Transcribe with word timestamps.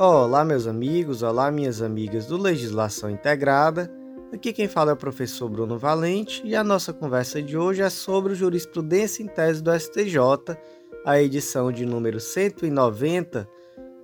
Olá, 0.00 0.44
meus 0.44 0.68
amigos, 0.68 1.24
olá, 1.24 1.50
minhas 1.50 1.82
amigas 1.82 2.24
do 2.24 2.36
Legislação 2.36 3.10
Integrada. 3.10 3.90
Aqui 4.32 4.52
quem 4.52 4.68
fala 4.68 4.92
é 4.92 4.94
o 4.94 4.96
professor 4.96 5.48
Bruno 5.48 5.76
Valente 5.76 6.40
e 6.44 6.54
a 6.54 6.62
nossa 6.62 6.92
conversa 6.92 7.42
de 7.42 7.58
hoje 7.58 7.82
é 7.82 7.90
sobre 7.90 8.36
Jurisprudência 8.36 9.24
em 9.24 9.26
Tese 9.26 9.60
do 9.60 9.76
STJ, 9.76 10.56
a 11.04 11.20
edição 11.20 11.72
de 11.72 11.84
número 11.84 12.20
190, 12.20 13.48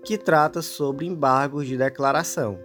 que 0.04 0.19
trata 0.19 0.62
sobre 0.62 1.07
embargos 1.07 1.65
de 1.65 1.77
declaração. 1.77 2.59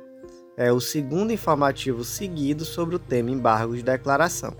É 0.57 0.71
o 0.71 0.79
segundo 0.79 1.31
informativo 1.31 2.03
seguido 2.03 2.65
sobre 2.65 2.95
o 2.95 2.99
tema 2.99 3.29
embargos 3.29 3.77
de 3.77 3.83
declaração. 3.83 4.57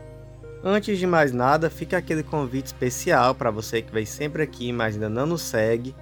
Antes 0.64 1.00
de 1.00 1.08
mais 1.08 1.32
nada, 1.32 1.72
fica 1.72 1.98
aquele 1.98 2.22
convite 2.22 2.68
especial 2.68 3.34
para 3.34 3.50
você 3.50 3.82
que 3.82 3.92
vem 3.92 4.06
sempre 4.06 4.44
aqui, 4.44 4.72
mas 4.72 4.94
ainda 4.94 5.10
não 5.10 5.26
nos 5.26 5.42
segue. 5.42 5.96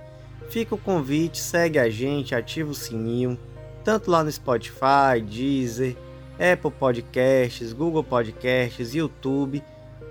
Fica 0.49 0.75
o 0.75 0.77
convite, 0.77 1.39
segue 1.39 1.77
a 1.77 1.89
gente, 1.89 2.33
ativa 2.33 2.71
o 2.71 2.75
sininho, 2.75 3.37
tanto 3.83 4.09
lá 4.09 4.23
no 4.23 4.31
Spotify, 4.31 5.21
Deezer, 5.21 5.95
Apple 6.39 6.71
Podcasts, 6.71 7.73
Google 7.73 8.03
Podcasts, 8.03 8.93
YouTube, 8.93 9.63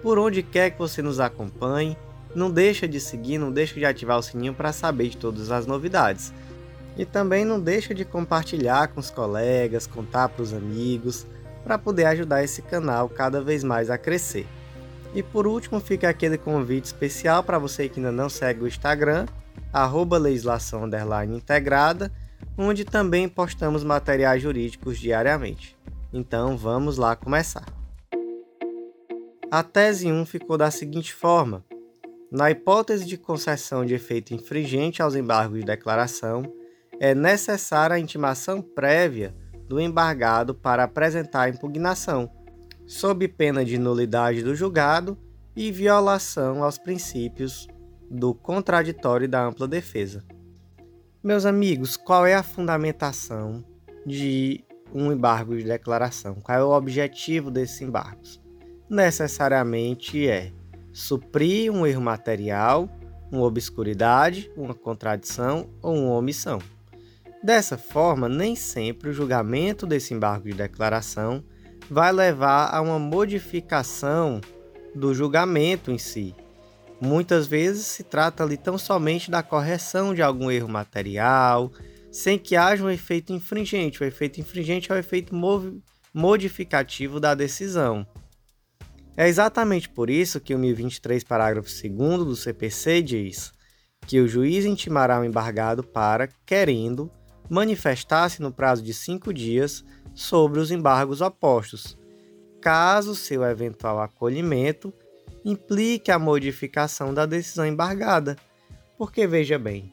por 0.02 0.18
onde 0.18 0.42
quer 0.42 0.70
que 0.70 0.78
você 0.78 1.00
nos 1.00 1.20
acompanhe. 1.20 1.96
Não 2.34 2.50
deixa 2.50 2.86
de 2.86 3.00
seguir, 3.00 3.38
não 3.38 3.50
deixa 3.50 3.74
de 3.74 3.84
ativar 3.84 4.18
o 4.18 4.22
sininho 4.22 4.52
para 4.52 4.72
saber 4.72 5.08
de 5.08 5.16
todas 5.16 5.50
as 5.50 5.66
novidades. 5.66 6.32
E 6.98 7.04
também 7.04 7.44
não 7.44 7.58
deixa 7.58 7.94
de 7.94 8.04
compartilhar 8.04 8.88
com 8.88 9.00
os 9.00 9.10
colegas, 9.10 9.86
contar 9.86 10.28
para 10.28 10.42
os 10.42 10.52
amigos 10.52 11.26
para 11.66 11.76
poder 11.76 12.04
ajudar 12.04 12.44
esse 12.44 12.62
canal 12.62 13.08
cada 13.08 13.40
vez 13.40 13.64
mais 13.64 13.90
a 13.90 13.98
crescer. 13.98 14.46
E 15.12 15.22
por 15.22 15.46
último, 15.46 15.80
fica 15.80 16.08
aquele 16.08 16.38
convite 16.38 16.84
especial 16.84 17.42
para 17.42 17.58
você 17.58 17.88
que 17.88 17.98
ainda 17.98 18.12
não 18.12 18.28
segue 18.28 18.62
o 18.62 18.68
Instagram, 18.68 19.26
arroba 19.76 20.16
legislação 20.16 20.88
integrada, 21.34 22.10
onde 22.56 22.84
também 22.84 23.28
postamos 23.28 23.84
materiais 23.84 24.42
jurídicos 24.42 24.98
diariamente. 24.98 25.76
Então 26.12 26.56
vamos 26.56 26.96
lá 26.96 27.14
começar. 27.14 27.66
A 29.50 29.62
tese 29.62 30.10
1 30.10 30.24
ficou 30.24 30.56
da 30.56 30.70
seguinte 30.70 31.12
forma: 31.12 31.62
na 32.32 32.50
hipótese 32.50 33.04
de 33.04 33.18
concessão 33.18 33.84
de 33.84 33.94
efeito 33.94 34.32
infringente 34.32 35.02
aos 35.02 35.14
embargos 35.14 35.60
de 35.60 35.66
declaração, 35.66 36.42
é 36.98 37.14
necessária 37.14 37.96
a 37.96 38.00
intimação 38.00 38.62
prévia 38.62 39.34
do 39.68 39.78
embargado 39.78 40.54
para 40.54 40.84
apresentar 40.84 41.42
a 41.42 41.48
impugnação, 41.50 42.30
sob 42.86 43.28
pena 43.28 43.64
de 43.64 43.76
nulidade 43.76 44.42
do 44.42 44.54
julgado 44.54 45.18
e 45.54 45.70
violação 45.70 46.64
aos 46.64 46.78
princípios 46.78 47.68
do 48.10 48.34
contraditório 48.34 49.24
e 49.24 49.28
da 49.28 49.44
ampla 49.44 49.66
defesa. 49.66 50.24
Meus 51.22 51.44
amigos, 51.44 51.96
qual 51.96 52.24
é 52.26 52.34
a 52.34 52.42
fundamentação 52.42 53.64
de 54.06 54.64
um 54.94 55.10
embargo 55.12 55.56
de 55.56 55.64
declaração? 55.64 56.36
Qual 56.36 56.56
é 56.56 56.62
o 56.62 56.70
objetivo 56.70 57.50
desses 57.50 57.80
embargos? 57.80 58.40
Necessariamente 58.88 60.28
é 60.28 60.52
suprir 60.92 61.72
um 61.72 61.86
erro 61.86 62.00
material, 62.00 62.88
uma 63.30 63.42
obscuridade, 63.42 64.50
uma 64.56 64.74
contradição 64.74 65.68
ou 65.82 65.96
uma 65.96 66.14
omissão. 66.14 66.60
Dessa 67.42 67.76
forma, 67.76 68.28
nem 68.28 68.56
sempre 68.56 69.10
o 69.10 69.12
julgamento 69.12 69.86
desse 69.86 70.14
embargo 70.14 70.48
de 70.48 70.54
declaração 70.54 71.44
vai 71.90 72.12
levar 72.12 72.74
a 72.74 72.80
uma 72.80 72.98
modificação 72.98 74.40
do 74.94 75.14
julgamento 75.14 75.90
em 75.90 75.98
si. 75.98 76.34
Muitas 77.00 77.46
vezes 77.46 77.86
se 77.86 78.02
trata 78.02 78.42
ali 78.42 78.56
tão 78.56 78.78
somente 78.78 79.30
da 79.30 79.42
correção 79.42 80.14
de 80.14 80.22
algum 80.22 80.50
erro 80.50 80.68
material, 80.68 81.70
sem 82.10 82.38
que 82.38 82.56
haja 82.56 82.82
um 82.82 82.90
efeito 82.90 83.32
infringente. 83.32 84.02
O 84.02 84.06
efeito 84.06 84.40
infringente 84.40 84.90
é 84.90 84.94
o 84.94 84.98
efeito 84.98 85.34
modificativo 86.14 87.20
da 87.20 87.34
decisão. 87.34 88.06
É 89.16 89.28
exatamente 89.28 89.88
por 89.88 90.08
isso 90.08 90.40
que 90.40 90.54
o 90.54 90.58
1023, 90.58 91.24
parágrafo 91.24 91.68
2 91.68 92.24
do 92.24 92.36
CPC 92.36 93.02
diz 93.02 93.52
que 94.06 94.20
o 94.20 94.28
juiz 94.28 94.64
intimará 94.64 95.20
o 95.20 95.24
embargado 95.24 95.82
para, 95.82 96.28
querendo, 96.46 97.10
manifestar-se 97.48 98.40
no 98.40 98.52
prazo 98.52 98.82
de 98.82 98.94
cinco 98.94 99.32
dias 99.32 99.84
sobre 100.14 100.60
os 100.60 100.70
embargos 100.70 101.20
opostos, 101.20 101.98
caso 102.60 103.14
seu 103.14 103.42
eventual 103.44 104.00
acolhimento 104.00 104.92
implique 105.46 106.10
a 106.10 106.18
modificação 106.18 107.14
da 107.14 107.24
decisão 107.24 107.64
embargada. 107.64 108.36
Porque 108.98 109.26
veja 109.28 109.56
bem, 109.56 109.92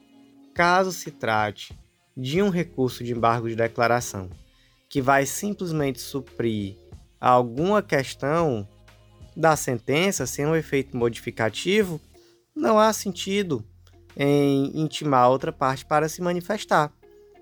caso 0.56 0.92
se 0.92 1.12
trate 1.12 1.78
de 2.18 2.42
um 2.42 2.50
recurso 2.50 3.04
de 3.04 3.12
embargo 3.12 3.48
de 3.48 3.56
declaração 3.56 4.30
que 4.90 5.00
vai 5.02 5.26
simplesmente 5.26 6.02
suprir 6.02 6.76
alguma 7.20 7.82
questão 7.82 8.68
da 9.36 9.56
sentença 9.56 10.26
sem 10.26 10.46
um 10.46 10.56
efeito 10.56 10.96
modificativo, 10.96 12.00
não 12.56 12.80
há 12.80 12.92
sentido 12.94 13.64
em 14.16 14.72
intimar 14.80 15.30
outra 15.30 15.52
parte 15.52 15.86
para 15.86 16.10
se 16.10 16.22
manifestar. 16.22 16.92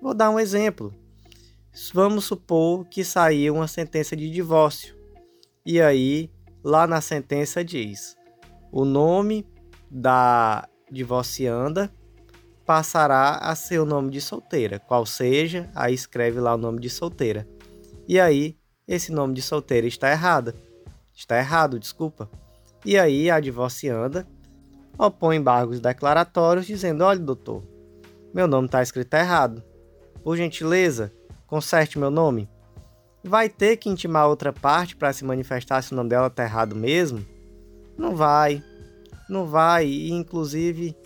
Vou 0.00 0.14
dar 0.14 0.30
um 0.30 0.40
exemplo. 0.40 0.94
Vamos 1.92 2.24
supor 2.24 2.86
que 2.86 3.04
saiu 3.04 3.54
uma 3.54 3.68
sentença 3.68 4.16
de 4.16 4.30
divórcio. 4.30 4.94
E 5.64 5.80
aí, 5.80 6.30
lá 6.62 6.86
na 6.86 7.00
sentença 7.00 7.64
diz: 7.64 8.16
o 8.70 8.84
nome 8.84 9.46
da 9.90 10.68
divorcianda 10.90 11.92
passará 12.64 13.36
a 13.36 13.54
ser 13.54 13.78
o 13.78 13.84
nome 13.84 14.10
de 14.10 14.20
solteira, 14.20 14.78
qual 14.78 15.04
seja, 15.04 15.68
aí 15.74 15.94
escreve 15.94 16.40
lá 16.40 16.54
o 16.54 16.58
nome 16.58 16.80
de 16.80 16.88
solteira. 16.88 17.46
E 18.06 18.20
aí, 18.20 18.56
esse 18.86 19.12
nome 19.12 19.34
de 19.34 19.42
solteira 19.42 19.86
está 19.86 20.10
errado. 20.10 20.54
Está 21.14 21.38
errado, 21.38 21.78
desculpa. 21.78 22.30
E 22.84 22.98
aí 22.98 23.30
a 23.30 23.38
divorcianda 23.38 24.26
opõe 24.98 25.36
embargos 25.36 25.80
declaratórios 25.80 26.66
dizendo: 26.66 27.04
"Olha, 27.04 27.18
doutor, 27.18 27.62
meu 28.34 28.46
nome 28.46 28.66
está 28.66 28.82
escrito 28.82 29.14
errado. 29.14 29.62
Por 30.24 30.36
gentileza, 30.36 31.12
conserte 31.46 31.98
meu 31.98 32.10
nome. 32.10 32.48
Vai 33.24 33.48
ter 33.48 33.76
que 33.76 33.88
intimar 33.88 34.28
outra 34.28 34.52
parte 34.52 34.96
para 34.96 35.12
se 35.12 35.24
manifestar 35.24 35.82
se 35.82 35.92
o 35.92 35.96
nome 35.96 36.10
dela 36.10 36.28
tá 36.28 36.42
errado 36.44 36.74
mesmo? 36.74 37.24
Não 37.96 38.16
vai. 38.16 38.62
Não 39.28 39.46
vai. 39.46 39.86
E, 39.86 40.10
inclusive, 40.10 40.96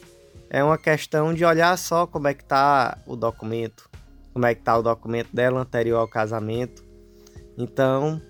é 0.48 0.62
uma 0.64 0.78
questão 0.78 1.34
de 1.34 1.44
olhar 1.44 1.76
só 1.76 2.06
como 2.06 2.28
é 2.28 2.34
que 2.34 2.44
tá 2.44 2.98
o 3.06 3.16
documento. 3.16 3.88
Como 4.32 4.46
é 4.46 4.54
que 4.54 4.62
tá 4.62 4.76
o 4.76 4.82
documento 4.82 5.34
dela 5.34 5.60
anterior 5.60 5.98
ao 5.98 6.08
casamento. 6.08 6.84
Então, 7.56 8.20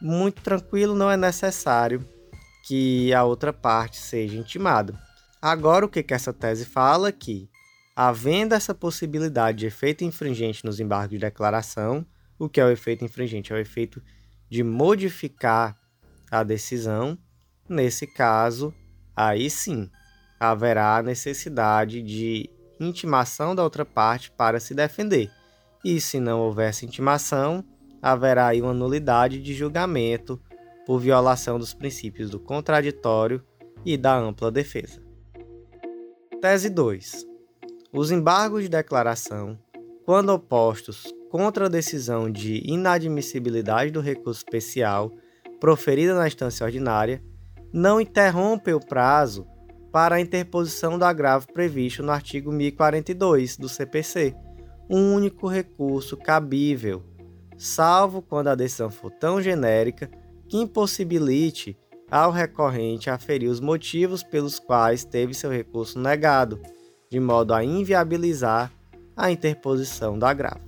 muito 0.00 0.42
tranquilo, 0.42 0.94
não 0.94 1.10
é 1.10 1.16
necessário 1.16 2.04
que 2.66 3.12
a 3.14 3.24
outra 3.24 3.52
parte 3.52 3.98
seja 3.98 4.36
intimada. 4.36 4.94
Agora, 5.40 5.86
o 5.86 5.88
que, 5.88 6.02
que 6.02 6.14
essa 6.14 6.32
tese 6.32 6.64
fala? 6.64 7.10
Que 7.12 7.48
Havendo 8.00 8.54
essa 8.54 8.72
possibilidade 8.72 9.58
de 9.58 9.66
efeito 9.66 10.04
infringente 10.04 10.64
nos 10.64 10.78
embargos 10.78 11.10
de 11.10 11.18
declaração, 11.18 12.06
o 12.38 12.48
que 12.48 12.60
é 12.60 12.64
o 12.64 12.70
efeito 12.70 13.04
infringente? 13.04 13.52
É 13.52 13.56
o 13.56 13.58
efeito 13.58 14.02
de 14.48 14.62
modificar 14.62 15.76
a 16.30 16.42
decisão. 16.42 17.18
Nesse 17.68 18.06
caso, 18.06 18.72
aí 19.14 19.50
sim 19.50 19.90
haverá 20.38 21.02
necessidade 21.02 22.00
de 22.00 22.48
intimação 22.80 23.54
da 23.54 23.64
outra 23.64 23.84
parte 23.84 24.30
para 24.30 24.60
se 24.60 24.74
defender. 24.74 25.30
E 25.84 26.00
se 26.00 26.20
não 26.20 26.40
houvesse 26.40 26.86
intimação, 26.86 27.64
haverá 28.00 28.48
aí 28.48 28.62
uma 28.62 28.72
nulidade 28.72 29.42
de 29.42 29.54
julgamento 29.54 30.40
por 30.86 31.00
violação 31.00 31.58
dos 31.58 31.74
princípios 31.74 32.30
do 32.30 32.38
contraditório 32.38 33.42
e 33.84 33.96
da 33.96 34.16
ampla 34.16 34.50
defesa. 34.50 35.02
Tese 36.40 36.70
2. 36.70 37.26
Os 37.92 38.10
embargos 38.10 38.62
de 38.62 38.68
declaração, 38.68 39.58
quando 40.04 40.30
opostos 40.30 41.12
contra 41.28 41.66
a 41.66 41.68
decisão 41.68 42.30
de 42.30 42.62
inadmissibilidade 42.64 43.90
do 43.90 44.00
recurso 44.00 44.40
especial 44.40 45.12
proferida 45.60 46.14
na 46.14 46.26
instância 46.26 46.64
ordinária, 46.64 47.22
não 47.72 48.00
interrompem 48.00 48.74
o 48.74 48.80
prazo 48.80 49.46
para 49.92 50.16
a 50.16 50.20
interposição 50.20 50.98
do 50.98 51.04
agravo 51.04 51.46
previsto 51.52 52.02
no 52.02 52.12
artigo 52.12 52.52
1042 52.52 53.56
do 53.56 53.68
CPC, 53.68 54.34
um 54.88 55.14
único 55.14 55.48
recurso 55.48 56.16
cabível, 56.16 57.02
salvo 57.56 58.22
quando 58.22 58.48
a 58.48 58.54
decisão 58.54 58.90
for 58.90 59.10
tão 59.10 59.42
genérica 59.42 60.10
que 60.48 60.56
impossibilite 60.56 61.76
ao 62.10 62.30
recorrente 62.30 63.10
aferir 63.10 63.50
os 63.50 63.60
motivos 63.60 64.22
pelos 64.22 64.58
quais 64.58 65.04
teve 65.04 65.34
seu 65.34 65.50
recurso 65.50 65.98
negado 65.98 66.60
de 67.10 67.20
modo 67.20 67.52
a 67.52 67.64
inviabilizar 67.64 68.72
a 69.16 69.30
interposição 69.30 70.18
do 70.18 70.24
agravo. 70.24 70.67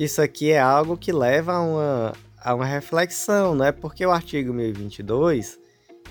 Isso 0.00 0.22
aqui 0.22 0.50
é 0.50 0.58
algo 0.58 0.96
que 0.96 1.12
leva 1.12 1.52
a 1.52 1.60
uma, 1.60 2.12
a 2.42 2.54
uma 2.54 2.64
reflexão, 2.64 3.54
não 3.54 3.66
é 3.66 3.70
porque 3.70 4.06
o 4.06 4.10
artigo 4.10 4.50
1022 4.50 5.60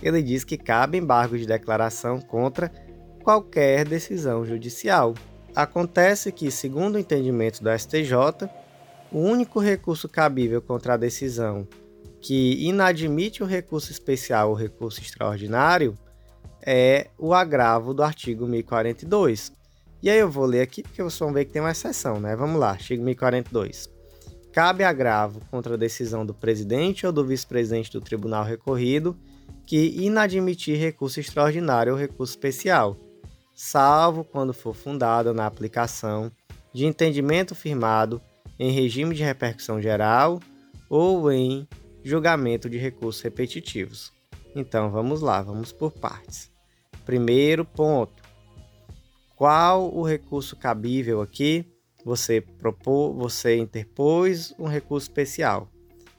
ele 0.03 0.21
diz 0.21 0.43
que 0.43 0.59
cabe 0.59 0.99
embargo 0.99 1.35
de 1.35 1.47
declaração 1.47 2.21
contra 2.21 2.71
qualquer 3.23 3.87
decisão 3.87 4.45
judicial. 4.45 5.15
Acontece 5.55 6.31
que, 6.31 6.51
segundo 6.51 6.97
o 6.97 6.99
entendimento 6.99 7.63
do 7.63 7.75
STJ, 7.75 8.47
o 9.11 9.21
único 9.21 9.59
recurso 9.59 10.07
cabível 10.07 10.61
contra 10.61 10.93
a 10.93 10.97
decisão 10.97 11.67
que 12.21 12.63
inadmite 12.63 13.41
o 13.41 13.47
recurso 13.47 13.91
especial 13.91 14.49
ou 14.49 14.55
recurso 14.55 15.01
extraordinário 15.01 15.97
é 16.63 17.07
o 17.17 17.33
agravo 17.33 17.91
do 17.91 18.03
artigo 18.03 18.45
1042. 18.45 19.51
E 20.01 20.09
aí 20.09 20.19
eu 20.19 20.29
vou 20.29 20.45
ler 20.45 20.61
aqui 20.61 20.81
porque 20.81 21.03
vocês 21.03 21.19
vão 21.19 21.33
ver 21.33 21.45
que 21.45 21.51
tem 21.51 21.61
uma 21.61 21.71
exceção, 21.71 22.19
né? 22.19 22.35
Vamos 22.35 22.59
lá, 22.59 22.71
artigo 22.71 23.03
1042. 23.03 23.89
Cabe 24.51 24.83
agravo 24.83 25.41
contra 25.51 25.75
a 25.75 25.77
decisão 25.77 26.25
do 26.25 26.33
presidente 26.33 27.05
ou 27.05 27.11
do 27.11 27.25
vice-presidente 27.25 27.91
do 27.91 28.01
tribunal 28.01 28.43
recorrido 28.43 29.15
que 29.65 29.95
inadmitir 30.03 30.79
recurso 30.79 31.19
extraordinário 31.19 31.93
ou 31.93 31.99
recurso 31.99 32.33
especial, 32.33 32.97
salvo 33.53 34.23
quando 34.23 34.53
for 34.53 34.73
fundada 34.73 35.33
na 35.33 35.45
aplicação 35.45 36.31
de 36.73 36.85
entendimento 36.85 37.53
firmado 37.53 38.19
em 38.57 38.71
regime 38.71 39.13
de 39.13 39.21
repercussão 39.21 39.79
geral 39.79 40.39
ou 40.89 41.31
em 41.31 41.67
julgamento 42.03 42.69
de 42.69 42.77
recursos 42.77 43.21
repetitivos. 43.21 44.11
Então 44.55 44.89
vamos 44.89 45.21
lá, 45.21 45.41
vamos 45.41 45.71
por 45.71 45.91
partes. 45.91 46.51
Primeiro 47.05 47.63
ponto: 47.63 48.18
qual 49.39 49.89
o 49.95 50.03
recurso 50.03 50.57
cabível 50.57 51.21
aqui? 51.21 51.65
Você 52.03 52.41
propôs, 52.41 53.15
você 53.15 53.55
interpôs 53.55 54.53
um 54.59 54.67
recurso 54.67 55.05
especial. 55.05 55.71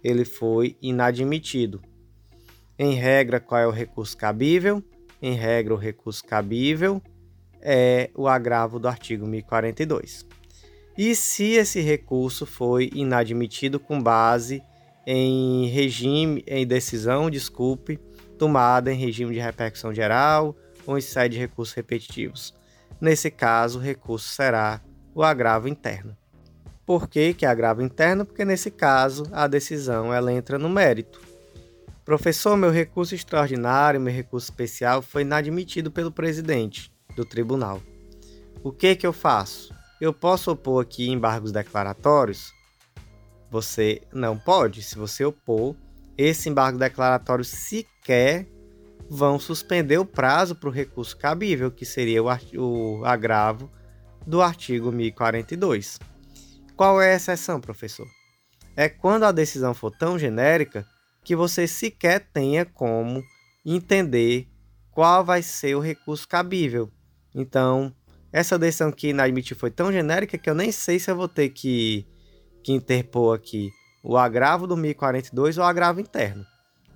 Ele 0.03 0.25
foi 0.25 0.75
inadmitido. 0.81 1.83
Em 2.79 2.95
regra, 2.95 3.39
qual 3.39 3.61
é 3.61 3.67
o 3.67 3.71
recurso 3.71 4.17
cabível? 4.17 4.83
Em 5.21 5.35
regra, 5.35 5.75
o 5.75 5.77
recurso 5.77 6.25
cabível 6.25 7.03
é 7.61 8.09
o 8.15 8.27
agravo 8.27 8.79
do 8.79 8.89
artigo 8.89 9.27
1042. 9.27 10.27
E 10.97 11.15
se 11.15 11.53
esse 11.53 11.83
recurso 11.83 12.47
foi 12.47 12.91
inadmitido 12.95 13.79
com 13.79 14.03
base 14.03 14.63
em 15.07 15.67
regime, 15.67 16.43
em 16.47 16.67
decisão, 16.67 17.29
desculpe, 17.29 17.99
tomada 18.39 18.91
em 18.91 18.97
regime 18.97 19.35
de 19.35 19.41
repercussão 19.41 19.93
geral 19.93 20.57
ou 20.87 20.97
em 20.97 21.03
sede 21.03 21.35
de 21.35 21.41
recursos 21.41 21.75
repetitivos. 21.75 22.59
Nesse 23.01 23.31
caso, 23.31 23.79
o 23.79 23.83
recurso 23.83 24.29
será 24.29 24.81
o 25.15 25.23
agravo 25.23 25.69
interno. 25.69 26.17
Por 26.85 27.09
que, 27.09 27.33
que 27.33 27.47
é 27.47 27.49
agravo 27.49 27.83
interno? 27.83 28.27
Porque 28.27 28.45
nesse 28.45 28.71
caso 28.71 29.25
a 29.33 29.47
decisão 29.47 30.13
ela 30.13 30.33
entra 30.33 30.59
no 30.59 30.69
mérito. 30.69 31.21
Professor, 32.05 32.57
meu 32.57 32.71
recurso 32.71 33.15
extraordinário, 33.15 34.01
meu 34.01 34.13
recurso 34.13 34.47
especial 34.47 35.01
foi 35.01 35.23
inadmitido 35.23 35.91
pelo 35.91 36.11
presidente 36.11 36.93
do 37.15 37.25
tribunal. 37.25 37.81
O 38.63 38.73
que 38.73 38.97
que 38.97 39.07
eu 39.07 39.13
faço? 39.13 39.73
Eu 40.01 40.13
posso 40.13 40.51
opor 40.51 40.83
aqui 40.83 41.09
embargos 41.09 41.53
declaratórios? 41.53 42.53
Você 43.51 44.03
não 44.13 44.37
pode. 44.37 44.83
Se 44.83 44.97
você 44.97 45.25
opor, 45.25 45.77
esse 46.19 46.49
embargo 46.49 46.79
declaratório 46.79 47.45
sequer 47.45 48.47
vão 49.11 49.41
suspender 49.41 49.99
o 49.99 50.05
prazo 50.07 50.55
para 50.55 50.69
o 50.69 50.73
recurso 50.73 51.17
cabível, 51.17 51.69
que 51.69 51.85
seria 51.85 52.23
o, 52.23 52.29
o 52.57 53.05
agravo 53.05 53.69
do 54.25 54.41
artigo 54.41 54.93
1042. 54.93 55.99
Qual 56.77 57.03
é 57.03 57.13
a 57.13 57.17
exceção, 57.17 57.61
professor? 57.61 58.07
É 58.77 58.89
quando 58.89 59.25
a 59.25 59.33
decisão 59.33 59.75
for 59.75 59.91
tão 59.91 60.17
genérica 60.17 60.87
que 61.25 61.35
você 61.35 61.67
sequer 61.67 62.21
tenha 62.33 62.65
como 62.65 63.23
entender 63.67 64.49
qual 64.93 65.25
vai 65.25 65.43
ser 65.43 65.75
o 65.75 65.81
recurso 65.81 66.27
cabível. 66.29 66.89
Então, 67.35 67.93
essa 68.33 68.57
decisão 68.57 68.93
que 68.93 69.09
inadmitiu 69.09 69.57
foi 69.57 69.73
tão 69.73 69.93
genérica 69.93 70.39
que 70.39 70.49
eu 70.49 70.55
nem 70.55 70.71
sei 70.71 71.01
se 71.01 71.11
eu 71.11 71.17
vou 71.17 71.29
ter 71.29 71.49
que 71.51 72.07
que 72.63 72.73
interpor 72.73 73.35
aqui 73.35 73.71
o 74.05 74.17
agravo 74.19 74.67
do 74.67 74.77
1042 74.77 75.59
ou 75.59 75.65
o 75.65 75.67
agravo 75.67 75.99
interno. 75.99 76.45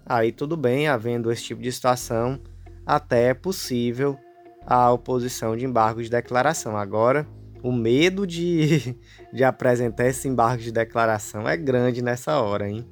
Aí 0.06 0.32
tudo 0.32 0.56
bem, 0.56 0.88
havendo 0.88 1.30
esse 1.32 1.42
tipo 1.44 1.62
de 1.62 1.72
situação, 1.72 2.40
até 2.84 3.28
é 3.28 3.34
possível 3.34 4.18
a 4.66 4.90
oposição 4.90 5.56
de 5.56 5.64
embargo 5.64 6.02
de 6.02 6.10
declaração. 6.10 6.76
Agora, 6.76 7.26
o 7.62 7.72
medo 7.72 8.26
de, 8.26 8.96
de 9.32 9.44
apresentar 9.44 10.06
esse 10.06 10.28
embargo 10.28 10.62
de 10.62 10.70
declaração 10.70 11.48
é 11.48 11.56
grande 11.56 12.02
nessa 12.02 12.38
hora, 12.38 12.68
hein? 12.68 12.86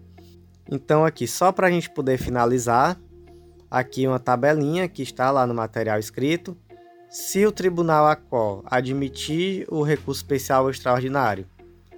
Então 0.70 1.04
aqui, 1.04 1.26
só 1.26 1.52
para 1.52 1.66
a 1.66 1.70
gente 1.70 1.90
poder 1.90 2.18
finalizar, 2.18 2.98
aqui 3.70 4.06
uma 4.06 4.18
tabelinha 4.18 4.88
que 4.88 5.02
está 5.02 5.30
lá 5.30 5.46
no 5.46 5.54
material 5.54 5.98
escrito. 5.98 6.56
Se 7.10 7.44
o 7.44 7.52
tribunal 7.52 8.06
ACO 8.06 8.62
admitir 8.64 9.66
o 9.68 9.82
recurso 9.82 10.22
especial 10.22 10.70
extraordinário, 10.70 11.46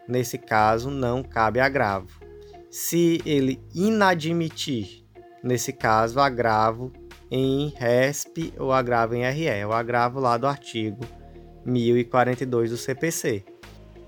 Nesse 0.06 0.37
caso, 0.37 0.90
não 0.90 1.22
cabe 1.22 1.60
agravo. 1.60 2.20
Se 2.70 3.22
ele 3.25 3.60
inadmitir, 3.75 5.04
nesse 5.44 5.73
caso, 5.73 6.19
agravo 6.19 6.91
em 7.31 7.69
RESP 7.76 8.55
ou 8.58 8.73
agravo 8.73 9.14
em 9.14 9.23
RE, 9.25 9.46
é 9.46 9.67
o 9.67 9.73
agravo 9.73 10.19
lá 10.19 10.38
do 10.38 10.46
artigo 10.46 11.05
1042 11.64 12.70
do 12.70 12.76
CPC. 12.76 13.44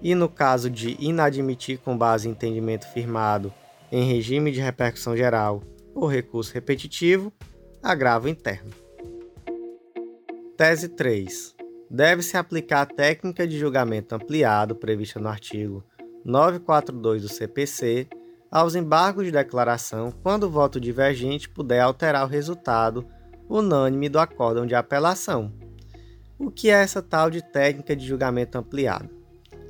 E 0.01 0.15
no 0.15 0.29
caso 0.29 0.71
de 0.71 0.97
inadmitir 0.99 1.79
com 1.79 1.97
base 1.97 2.29
em 2.29 2.33
entendimento 2.33 2.87
firmado 2.87 3.53
em 3.93 4.05
regime 4.05 4.51
de 4.51 4.61
repercussão 4.61 5.17
geral 5.17 5.63
ou 5.95 6.07
recurso 6.07 6.53
repetitivo, 6.53 7.33
agravo 7.83 8.29
interno. 8.29 8.71
Tese 10.57 10.89
3 10.89 11.55
deve-se 11.91 12.37
aplicar 12.37 12.83
a 12.83 12.87
técnica 12.87 13.47
de 13.47 13.59
julgamento 13.59 14.15
ampliado 14.15 14.75
prevista 14.75 15.21
no 15.21 15.29
artigo 15.29 15.85
942 16.25 17.23
do 17.23 17.29
CPC 17.29 18.09
aos 18.51 18.75
embargos 18.75 19.25
de 19.25 19.33
declaração 19.33 20.13
quando 20.23 20.45
o 20.45 20.51
voto 20.51 20.81
divergente 20.81 21.49
puder 21.49 21.81
alterar 21.81 22.25
o 22.25 22.29
resultado 22.29 23.07
unânime 23.49 24.09
do 24.09 24.19
acórdão 24.19 24.67
de 24.67 24.75
apelação. 24.75 25.53
O 26.39 26.51
que 26.51 26.69
é 26.69 26.83
essa 26.83 27.01
tal 27.01 27.31
de 27.31 27.43
técnica 27.43 27.97
de 27.97 28.07
julgamento 28.07 28.59
ampliado? 28.59 29.09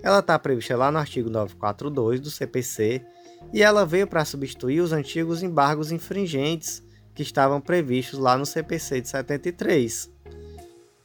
Ela 0.02 0.18
está 0.20 0.38
prevista 0.38 0.76
lá 0.76 0.90
no 0.90 0.98
artigo 0.98 1.30
942 1.30 2.20
do 2.20 2.30
CPC 2.30 3.04
e 3.52 3.62
ela 3.62 3.86
veio 3.86 4.06
para 4.06 4.24
substituir 4.24 4.80
os 4.80 4.92
antigos 4.92 5.42
embargos 5.42 5.92
infringentes 5.92 6.82
que 7.14 7.22
estavam 7.22 7.60
previstos 7.60 8.18
lá 8.18 8.36
no 8.36 8.44
CPC 8.44 9.00
de 9.00 9.08
73. 9.08 10.10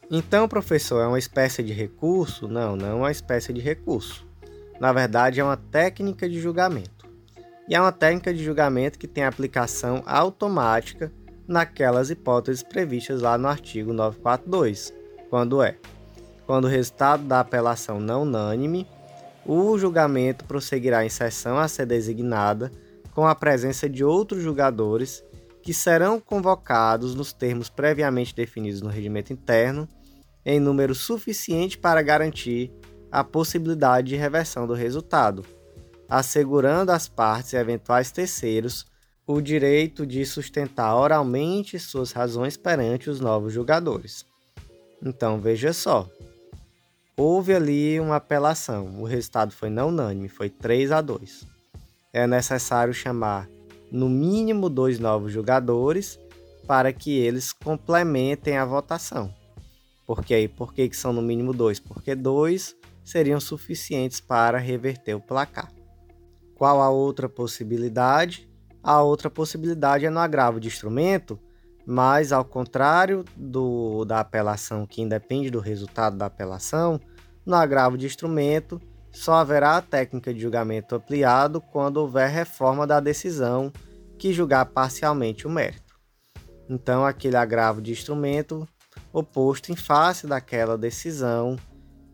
Então, 0.10 0.48
professor, 0.48 1.02
é 1.02 1.08
uma 1.08 1.20
espécie 1.20 1.64
de 1.64 1.72
recurso? 1.72 2.48
Não, 2.48 2.76
não 2.76 2.88
é 2.88 2.94
uma 2.94 3.12
espécie 3.12 3.54
de 3.54 3.62
recurso. 3.62 4.28
Na 4.80 4.92
verdade, 4.92 5.40
é 5.40 5.44
uma 5.44 5.56
técnica 5.56 6.28
de 6.28 6.40
julgamento. 6.40 7.00
E 7.72 7.74
é 7.74 7.80
uma 7.80 7.94
técnica 7.94 8.34
de 8.34 8.44
julgamento 8.44 9.00
que 9.00 9.08
tem 9.08 9.24
aplicação 9.24 10.04
automática 10.06 11.10
naquelas 11.48 12.10
hipóteses 12.10 12.62
previstas 12.62 13.22
lá 13.22 13.38
no 13.38 13.48
artigo 13.48 13.94
942, 13.94 14.94
quando 15.30 15.63
é? 15.63 15.78
Quando 16.46 16.66
o 16.66 16.68
resultado 16.68 17.24
da 17.24 17.40
apelação 17.40 17.98
não 17.98 18.24
unânime, 18.24 18.86
o 19.46 19.78
julgamento 19.78 20.44
prosseguirá 20.44 21.06
em 21.06 21.10
sessão 21.10 21.58
a 21.58 21.70
ser 21.70 21.86
designada 21.86 22.70
com 23.16 23.25
a 23.25 23.34
presença 23.34 23.88
de 23.88 24.04
outros 24.04 24.44
julgadores 24.44 25.24
que 25.63 25.74
serão 25.74 26.20
convocados 26.20 27.16
nos 27.16 27.32
termos 27.32 27.70
previamente 27.70 28.36
definidos 28.36 28.82
no 28.82 28.90
regimento 28.90 29.32
interno 29.32 29.88
em 30.46 30.60
número 30.60 30.94
suficiente 30.94 31.78
para 31.78 32.01
garantir 32.01 32.70
a 33.10 33.24
possibilidade 33.24 34.10
de 34.10 34.18
reversão 34.18 34.68
do 34.68 34.74
resultado, 34.74 35.46
assegurando 36.12 36.91
às 36.91 37.08
partes 37.08 37.53
e 37.53 37.56
eventuais 37.56 38.12
terceiros 38.12 38.86
o 39.25 39.39
direito 39.39 40.06
de 40.06 40.25
sustentar 40.25 40.94
oralmente 40.94 41.80
suas 41.80 42.12
razões 42.12 42.58
perante 42.58 43.10
os 43.10 43.22
novos 43.22 43.53
julgadores. 43.53 44.25
Então 45.01 45.39
veja 45.39 45.72
só, 45.72 46.10
houve 47.15 47.56
ali 47.56 47.98
uma 47.98 48.18
apelação, 48.18 49.01
o 49.01 49.06
resultado 49.06 49.53
foi 49.53 49.70
não 49.70 49.88
unânime, 49.88 50.27
foi 50.27 50.50
3 50.50 50.91
a 50.91 51.00
2. 51.00 51.48
É 52.12 52.27
necessário 52.27 52.94
chamar 52.94 53.48
no 53.89 54.10
mínimo 54.10 54.70
dois 54.70 55.00
novos 55.00 55.32
julgadores 55.32 56.20
para 56.68 56.91
que 56.91 57.18
eles 57.18 57.53
complementem 57.53 58.58
a 58.58 58.65
votação. 58.65 59.34
Por 60.06 60.25
quê? 60.25 60.51
Por 60.58 60.74
que, 60.74 60.89
que 60.89 60.98
são 60.98 61.13
no 61.13 61.22
mínimo 61.22 61.53
dois? 61.53 61.80
Porque 61.80 62.13
dois 62.15 62.75
seriam 63.01 63.39
suficientes 63.39 64.20
para 64.20 64.58
reverter 64.58 65.13
o 65.13 65.22
placar. 65.22 65.72
Qual 66.62 66.80
a 66.80 66.91
outra 66.91 67.27
possibilidade? 67.27 68.48
A 68.84 69.01
outra 69.01 69.32
possibilidade 69.32 70.06
é 70.06 70.12
no 70.12 70.20
agravo 70.20 70.60
de 70.60 70.68
instrumento, 70.68 71.39
mas 71.88 72.32
ao 72.32 72.46
contrário 72.46 73.25
do, 73.36 74.06
da 74.06 74.20
apelação 74.20 74.86
que 74.86 75.01
independe 75.01 75.50
do 75.50 75.60
resultado 75.60 76.15
da 76.15 76.27
apelação, 76.27 77.01
no 77.44 77.56
agravo 77.56 77.98
de 77.98 78.06
instrumento 78.06 78.80
só 79.12 79.34
haverá 79.38 79.77
a 79.77 79.82
técnica 79.82 80.32
de 80.32 80.39
julgamento 80.39 80.94
ampliado 80.94 81.60
quando 81.60 81.98
houver 81.98 82.30
reforma 82.30 82.86
da 82.86 83.00
decisão 83.00 83.74
que 84.20 84.32
julgar 84.32 84.68
parcialmente 84.68 85.48
o 85.48 85.50
mérito. 85.50 86.00
Então, 86.70 87.03
aquele 87.03 87.38
agravo 87.38 87.82
de 87.82 87.91
instrumento 87.91 88.68
oposto 89.12 89.72
em 89.72 89.75
face 89.75 90.27
daquela 90.27 90.77
decisão 90.77 91.56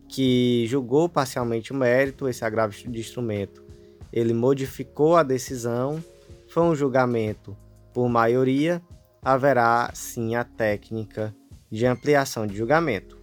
que 0.08 0.64
julgou 0.68 1.06
parcialmente 1.06 1.70
o 1.70 1.76
mérito, 1.76 2.26
esse 2.26 2.42
agravo 2.46 2.72
de 2.72 2.98
instrumento, 2.98 3.67
ele 4.12 4.32
modificou 4.32 5.16
a 5.16 5.22
decisão, 5.22 6.02
foi 6.48 6.62
um 6.62 6.74
julgamento 6.74 7.56
por 7.92 8.08
maioria, 8.08 8.82
haverá 9.22 9.90
sim 9.94 10.34
a 10.34 10.44
técnica 10.44 11.34
de 11.70 11.86
ampliação 11.86 12.46
de 12.46 12.56
julgamento. 12.56 13.18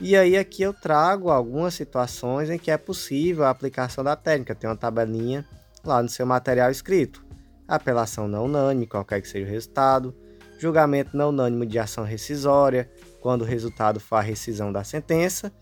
E 0.00 0.14
aí 0.16 0.36
aqui 0.36 0.62
eu 0.62 0.74
trago 0.74 1.30
algumas 1.30 1.74
situações 1.74 2.50
em 2.50 2.58
que 2.58 2.70
é 2.70 2.76
possível 2.76 3.44
a 3.44 3.50
aplicação 3.50 4.04
da 4.04 4.14
técnica. 4.14 4.54
Tem 4.54 4.68
uma 4.68 4.76
tabelinha 4.76 5.46
lá 5.84 6.02
no 6.02 6.08
seu 6.08 6.26
material 6.26 6.70
escrito. 6.70 7.24
Apelação 7.66 8.28
não 8.28 8.44
unânime, 8.44 8.86
qualquer 8.86 9.22
que 9.22 9.28
seja 9.28 9.46
o 9.46 9.50
resultado. 9.50 10.14
Julgamento 10.58 11.16
não 11.16 11.30
unânime 11.30 11.66
de 11.66 11.78
ação 11.78 12.04
rescisória, 12.04 12.90
quando 13.20 13.42
o 13.42 13.44
resultado 13.44 13.98
for 13.98 14.16
a 14.16 14.20
rescisão 14.20 14.70
da 14.70 14.84
sentença. 14.84 15.52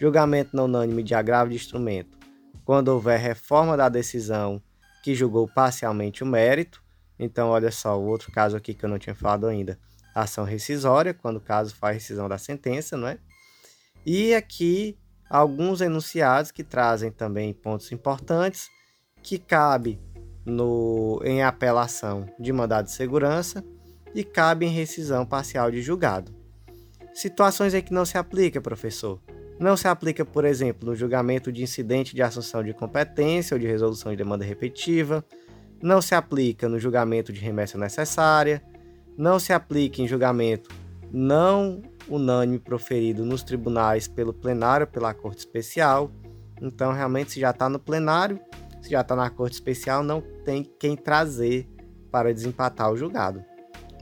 Julgamento 0.00 0.56
não 0.56 0.64
unânime 0.64 1.02
de 1.02 1.14
agravo 1.14 1.50
de 1.50 1.56
instrumento, 1.56 2.18
quando 2.64 2.88
houver 2.88 3.18
reforma 3.18 3.76
da 3.76 3.88
decisão 3.88 4.62
que 5.02 5.14
julgou 5.14 5.46
parcialmente 5.46 6.22
o 6.22 6.26
mérito. 6.26 6.82
Então, 7.18 7.48
olha 7.50 7.70
só, 7.70 7.98
o 7.98 8.06
outro 8.06 8.32
caso 8.32 8.56
aqui 8.56 8.74
que 8.74 8.84
eu 8.84 8.88
não 8.88 8.98
tinha 8.98 9.14
falado 9.14 9.46
ainda. 9.46 9.78
Ação 10.14 10.44
rescisória, 10.44 11.12
quando 11.12 11.36
o 11.36 11.40
caso 11.40 11.74
faz 11.74 11.96
rescisão 11.96 12.28
da 12.28 12.38
sentença, 12.38 12.96
não 12.96 13.08
é? 13.08 13.18
E 14.06 14.34
aqui 14.34 14.96
alguns 15.28 15.80
enunciados 15.80 16.50
que 16.50 16.62
trazem 16.62 17.10
também 17.10 17.52
pontos 17.52 17.90
importantes 17.92 18.68
que 19.22 19.38
cabe 19.38 20.00
no, 20.44 21.20
em 21.24 21.42
apelação 21.42 22.28
de 22.38 22.52
mandado 22.52 22.86
de 22.86 22.92
segurança 22.92 23.64
e 24.14 24.22
cabe 24.22 24.66
em 24.66 24.70
rescisão 24.70 25.26
parcial 25.26 25.70
de 25.70 25.82
julgado. 25.82 26.32
Situações 27.12 27.74
em 27.74 27.82
que 27.82 27.92
não 27.92 28.04
se 28.04 28.18
aplica, 28.18 28.60
professor. 28.60 29.20
Não 29.58 29.76
se 29.76 29.86
aplica, 29.86 30.24
por 30.24 30.44
exemplo, 30.44 30.88
no 30.88 30.96
julgamento 30.96 31.52
de 31.52 31.62
incidente 31.62 32.14
de 32.14 32.22
assunção 32.22 32.62
de 32.62 32.74
competência 32.74 33.54
ou 33.54 33.58
de 33.58 33.66
resolução 33.66 34.10
de 34.10 34.18
demanda 34.18 34.44
repetitiva. 34.44 35.24
Não 35.82 36.02
se 36.02 36.14
aplica 36.14 36.68
no 36.68 36.78
julgamento 36.78 37.32
de 37.32 37.40
remessa 37.40 37.78
necessária. 37.78 38.62
Não 39.16 39.38
se 39.38 39.52
aplica 39.52 40.02
em 40.02 40.08
julgamento 40.08 40.68
não 41.14 41.80
unânime 42.08 42.58
proferido 42.58 43.24
nos 43.24 43.44
tribunais 43.44 44.08
pelo 44.08 44.34
plenário, 44.34 44.84
pela 44.84 45.14
Corte 45.14 45.38
Especial. 45.38 46.10
Então, 46.60 46.92
realmente, 46.92 47.30
se 47.30 47.40
já 47.40 47.50
está 47.50 47.68
no 47.68 47.78
plenário, 47.78 48.40
se 48.82 48.90
já 48.90 49.00
está 49.00 49.14
na 49.14 49.30
Corte 49.30 49.52
Especial, 49.52 50.02
não 50.02 50.20
tem 50.44 50.64
quem 50.64 50.96
trazer 50.96 51.68
para 52.10 52.34
desempatar 52.34 52.90
o 52.90 52.96
julgado. 52.96 53.44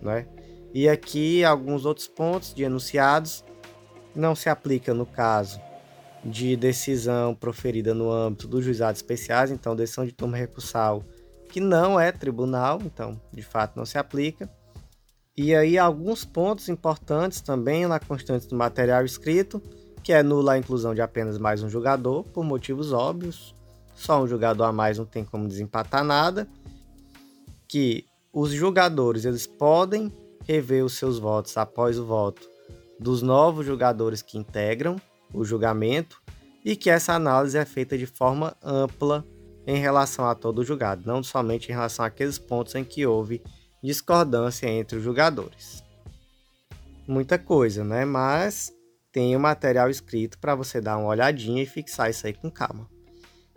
Né? 0.00 0.26
E 0.72 0.88
aqui 0.88 1.44
alguns 1.44 1.84
outros 1.84 2.08
pontos 2.08 2.54
de 2.54 2.62
enunciados 2.62 3.44
não 4.14 4.34
se 4.34 4.48
aplica 4.48 4.92
no 4.92 5.06
caso 5.06 5.60
de 6.24 6.56
decisão 6.56 7.34
proferida 7.34 7.94
no 7.94 8.10
âmbito 8.10 8.46
dos 8.46 8.64
juizados 8.64 9.00
especiais, 9.00 9.50
então 9.50 9.74
decisão 9.74 10.04
de 10.04 10.12
turma 10.12 10.36
recursal 10.36 11.02
que 11.48 11.60
não 11.60 12.00
é 12.00 12.10
tribunal, 12.10 12.80
então 12.82 13.20
de 13.32 13.42
fato 13.42 13.76
não 13.76 13.84
se 13.84 13.98
aplica. 13.98 14.48
E 15.36 15.54
aí 15.54 15.78
alguns 15.78 16.24
pontos 16.24 16.68
importantes 16.68 17.40
também 17.40 17.86
na 17.86 17.98
constante 17.98 18.46
do 18.48 18.56
material 18.56 19.04
escrito, 19.04 19.62
que 20.02 20.12
é 20.12 20.22
nula 20.22 20.52
a 20.52 20.58
inclusão 20.58 20.94
de 20.94 21.02
apenas 21.02 21.38
mais 21.38 21.62
um 21.62 21.68
jogador, 21.68 22.24
por 22.24 22.44
motivos 22.44 22.92
óbvios. 22.92 23.54
Só 23.94 24.22
um 24.22 24.26
jogador 24.26 24.64
a 24.64 24.72
mais 24.72 24.98
não 24.98 25.04
tem 25.04 25.24
como 25.24 25.46
desempatar 25.46 26.02
nada. 26.04 26.48
Que 27.68 28.06
os 28.32 28.50
jogadores 28.50 29.24
eles 29.24 29.46
podem 29.46 30.12
rever 30.46 30.84
os 30.84 30.94
seus 30.94 31.18
votos 31.18 31.56
após 31.56 31.98
o 31.98 32.04
voto 32.04 32.51
dos 33.02 33.20
novos 33.20 33.66
jogadores 33.66 34.22
que 34.22 34.38
integram 34.38 34.96
o 35.34 35.44
julgamento 35.44 36.22
e 36.64 36.76
que 36.76 36.88
essa 36.88 37.12
análise 37.12 37.58
é 37.58 37.64
feita 37.64 37.98
de 37.98 38.06
forma 38.06 38.56
ampla 38.62 39.26
em 39.66 39.78
relação 39.78 40.26
a 40.26 40.34
todo 40.34 40.60
o 40.60 40.64
julgado, 40.64 41.06
não 41.06 41.22
somente 41.22 41.68
em 41.68 41.74
relação 41.74 42.04
àqueles 42.04 42.38
pontos 42.38 42.74
em 42.74 42.84
que 42.84 43.06
houve 43.06 43.42
discordância 43.82 44.68
entre 44.68 44.96
os 44.96 45.04
jogadores. 45.04 45.82
Muita 47.06 47.38
coisa, 47.38 47.84
né? 47.84 48.04
Mas 48.04 48.72
tem 49.10 49.34
o 49.36 49.40
material 49.40 49.90
escrito 49.90 50.38
para 50.38 50.54
você 50.54 50.80
dar 50.80 50.96
uma 50.96 51.08
olhadinha 51.08 51.62
e 51.62 51.66
fixar 51.66 52.10
isso 52.10 52.26
aí 52.26 52.32
com 52.32 52.50
calma. 52.50 52.88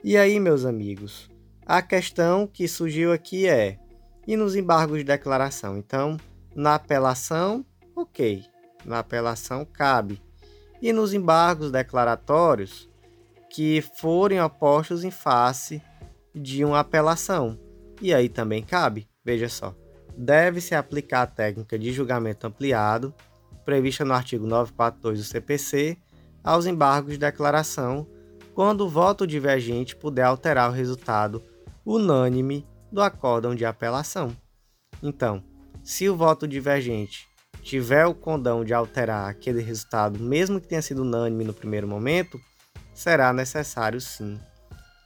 E 0.04 0.18
aí, 0.18 0.40
meus 0.40 0.66
amigos, 0.66 1.30
a 1.66 1.82
questão 1.82 2.48
que 2.48 2.68
surgiu 2.68 3.12
aqui 3.12 3.48
é: 3.48 3.80
e 4.28 4.36
nos 4.36 4.56
embargos 4.56 4.98
de 4.98 5.04
declaração? 5.04 5.78
Então, 5.78 6.18
na 6.56 6.76
apelação, 6.76 7.66
ok, 7.96 8.44
na 8.86 9.00
apelação 9.00 9.66
cabe. 9.66 10.22
E 10.82 10.94
nos 10.94 11.14
embargos 11.14 11.72
declaratórios 11.72 12.90
que 13.50 13.82
forem 13.82 14.42
opostos 14.42 15.04
em 15.04 15.12
face 15.12 15.82
de 16.34 16.64
uma 16.64 16.80
apelação. 16.80 17.58
E 18.02 18.14
aí 18.14 18.30
também 18.30 18.62
cabe, 18.62 19.08
veja 19.24 19.50
só 19.50 19.74
deve-se 20.18 20.74
aplicar 20.74 21.24
a 21.24 21.28
técnica 21.28 21.78
de 21.78 21.92
julgamento 21.92 22.48
ampliado, 22.48 23.14
prevista 23.64 24.06
no 24.06 24.14
artigo 24.14 24.46
942 24.48 25.20
do 25.20 25.26
CPC, 25.26 25.98
aos 26.44 26.66
embargos 26.66 27.14
de 27.14 27.20
declaração, 27.20 28.08
quando 28.54 28.82
o 28.82 28.90
voto 28.90 29.28
divergente 29.28 29.96
puder 29.96 30.24
alterar 30.24 30.70
o 30.70 30.74
resultado 30.74 31.44
unânime 31.86 32.66
do 32.92 33.02
acórdão 33.02 33.54
de 33.54 33.66
apelação. 33.66 34.36
Então, 35.04 35.44
se 35.84 36.08
o 36.10 36.16
voto 36.16 36.48
divergente 36.48 37.28
tiver 37.66 38.06
o 38.06 38.14
condão 38.14 38.64
de 38.64 38.76
alterar 38.76 39.28
aquele 39.28 39.60
resultado, 39.60 40.20
mesmo 40.20 40.62
que 40.62 40.68
tenha 40.68 40.84
sido 40.84 41.02
unânime 41.02 41.44
no 41.44 41.54
primeiro 41.54 41.88
momento, 41.88 42.40
será 42.94 43.34
necessário 43.34 44.00
sim 44.00 44.40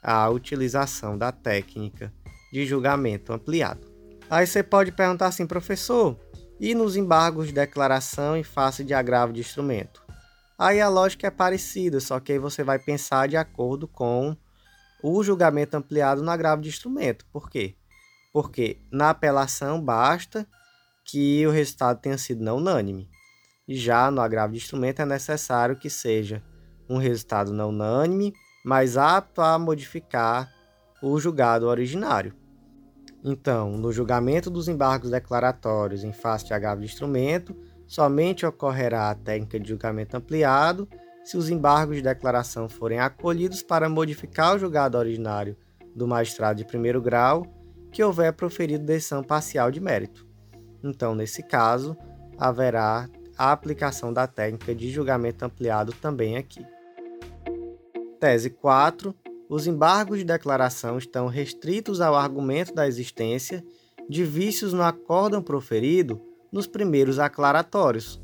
a 0.04 0.30
utilização 0.30 1.18
da 1.18 1.32
técnica 1.32 2.13
de 2.51 2.66
julgamento 2.66 3.32
ampliado. 3.32 3.88
Aí 4.30 4.46
você 4.46 4.62
pode 4.62 4.92
perguntar 4.92 5.28
assim, 5.28 5.48
professor, 5.48 6.20
e 6.60 6.75
nos 6.75 6.98
embargos 6.98 7.48
de 7.48 7.54
declaração 7.54 8.36
em 8.36 8.44
face 8.44 8.84
de 8.84 8.94
agravo 8.94 9.32
de 9.32 9.39
instrumento? 9.39 10.04
Aí 10.58 10.82
a 10.82 10.89
lógica 10.89 11.28
é 11.28 11.32
parecida, 11.32 12.01
só 12.01 12.20
que 12.20 12.34
aí 12.34 12.39
você 12.39 12.62
vai 12.62 12.78
pensar 12.78 13.30
de 13.30 13.38
acordo 13.38 13.88
com 13.88 14.36
o 15.01 15.24
julgamento 15.24 15.78
ampliado 15.78 16.22
no 16.22 16.30
agravo 16.30 16.62
de 16.62 16.68
instrumento. 16.68 17.25
Por 17.32 17.50
quê? 17.50 17.78
Porque 18.34 18.82
na 18.92 19.12
apelação 19.12 19.82
basta 19.82 20.46
que 21.12 21.46
o 21.48 21.51
resultado 21.51 22.00
tenha 22.00 22.18
sido 22.18 22.44
não 22.44 22.58
unânime. 22.58 23.10
Já 23.68 24.12
no 24.12 24.22
agravo 24.22 24.54
de 24.54 24.60
instrumento 24.60 25.01
é 25.01 25.06
necessário 25.06 25.75
que 25.75 25.89
seja 25.89 26.44
um 26.89 26.98
resultado 26.98 27.51
não 27.51 27.70
unânime, 27.70 28.34
mas 28.63 28.98
apto 28.98 29.42
a 29.42 29.58
modificar 29.58 30.51
o 31.01 31.20
julgado 31.20 31.68
originário. 31.68 32.34
Então, 33.24 33.72
no 33.72 33.92
julgamento 33.92 34.50
dos 34.50 34.68
embargos 34.68 35.10
declaratórios 35.10 36.04
em 36.04 36.13
face 36.13 36.46
de 36.46 36.54
agravo 36.54 36.82
de 36.82 36.88
instrumento, 36.88 37.56
somente 37.88 38.46
ocorrerá 38.46 39.10
a 39.10 39.16
técnica 39.16 39.60
de 39.60 39.70
julgamento 39.70 40.16
ampliado 40.16 40.88
se 41.24 41.38
os 41.38 41.50
embargos 41.50 41.98
de 41.98 42.01
declaração 42.01 42.70
forem 42.70 43.00
acolhidos 43.00 43.62
para 43.62 43.89
modificar 43.89 44.56
o 44.56 44.60
julgado 44.60 44.98
originário 44.98 45.58
do 45.96 46.08
magistrado 46.08 46.58
de 46.58 46.66
primeiro 46.66 47.01
grau 47.01 47.46
que 47.92 48.04
houver 48.04 48.34
proferido 48.34 48.86
decisão 48.86 49.24
parcial 49.24 49.70
de 49.72 49.80
mérito. 49.80 50.28
Então, 50.83 51.15
nesse 51.15 51.43
caso, 51.43 51.98
haverá 52.38 53.09
a 53.38 53.51
aplicação 53.51 54.12
da 54.12 54.27
técnica 54.27 54.74
de 54.74 54.89
julgamento 54.89 55.45
ampliado 55.45 55.93
também 55.93 56.38
aqui. 56.38 56.65
Tese 58.19 58.50
4 58.50 59.15
os 59.50 59.65
embargos 59.65 60.19
de 60.19 60.24
declaração 60.24 61.00
estão 61.00 61.25
restritos 61.25 62.00
ao 62.01 62.15
argumento 62.15 62.71
da 62.71 62.88
existência 62.88 63.65
de 64.07 64.24
vícios 64.24 64.74
no 64.74 64.83
acórdão 64.83 65.41
proferido 65.41 66.21
nos 66.51 66.67
primeiros 66.67 67.17
aclaratórios, 67.17 68.21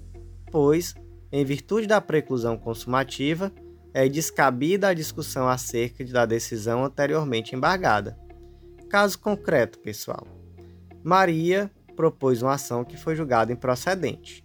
pois, 0.52 0.94
em 1.32 1.44
virtude 1.44 1.88
da 1.88 2.00
preclusão 2.00 2.56
consumativa, 2.56 3.52
é 3.92 4.08
descabida 4.08 4.90
a 4.90 4.94
discussão 4.94 5.50
acerca 5.50 6.06
da 6.06 6.28
decisão 6.28 6.86
anteriormente 6.86 7.56
embargada. 7.56 8.16
Caso 8.88 9.18
concreto, 9.18 9.80
pessoal. 9.80 10.28
Maria 11.04 11.72
propôs 11.96 12.42
uma 12.42 12.54
ação 12.54 12.84
que 12.84 12.98
foi 12.98 13.16
julgada 13.16 13.52
improcedente. 13.52 14.44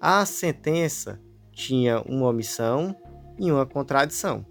A 0.00 0.24
sentença 0.26 1.20
tinha 1.52 2.00
uma 2.02 2.28
omissão 2.28 2.96
e 3.38 3.50
uma 3.50 3.66
contradição. 3.66 4.44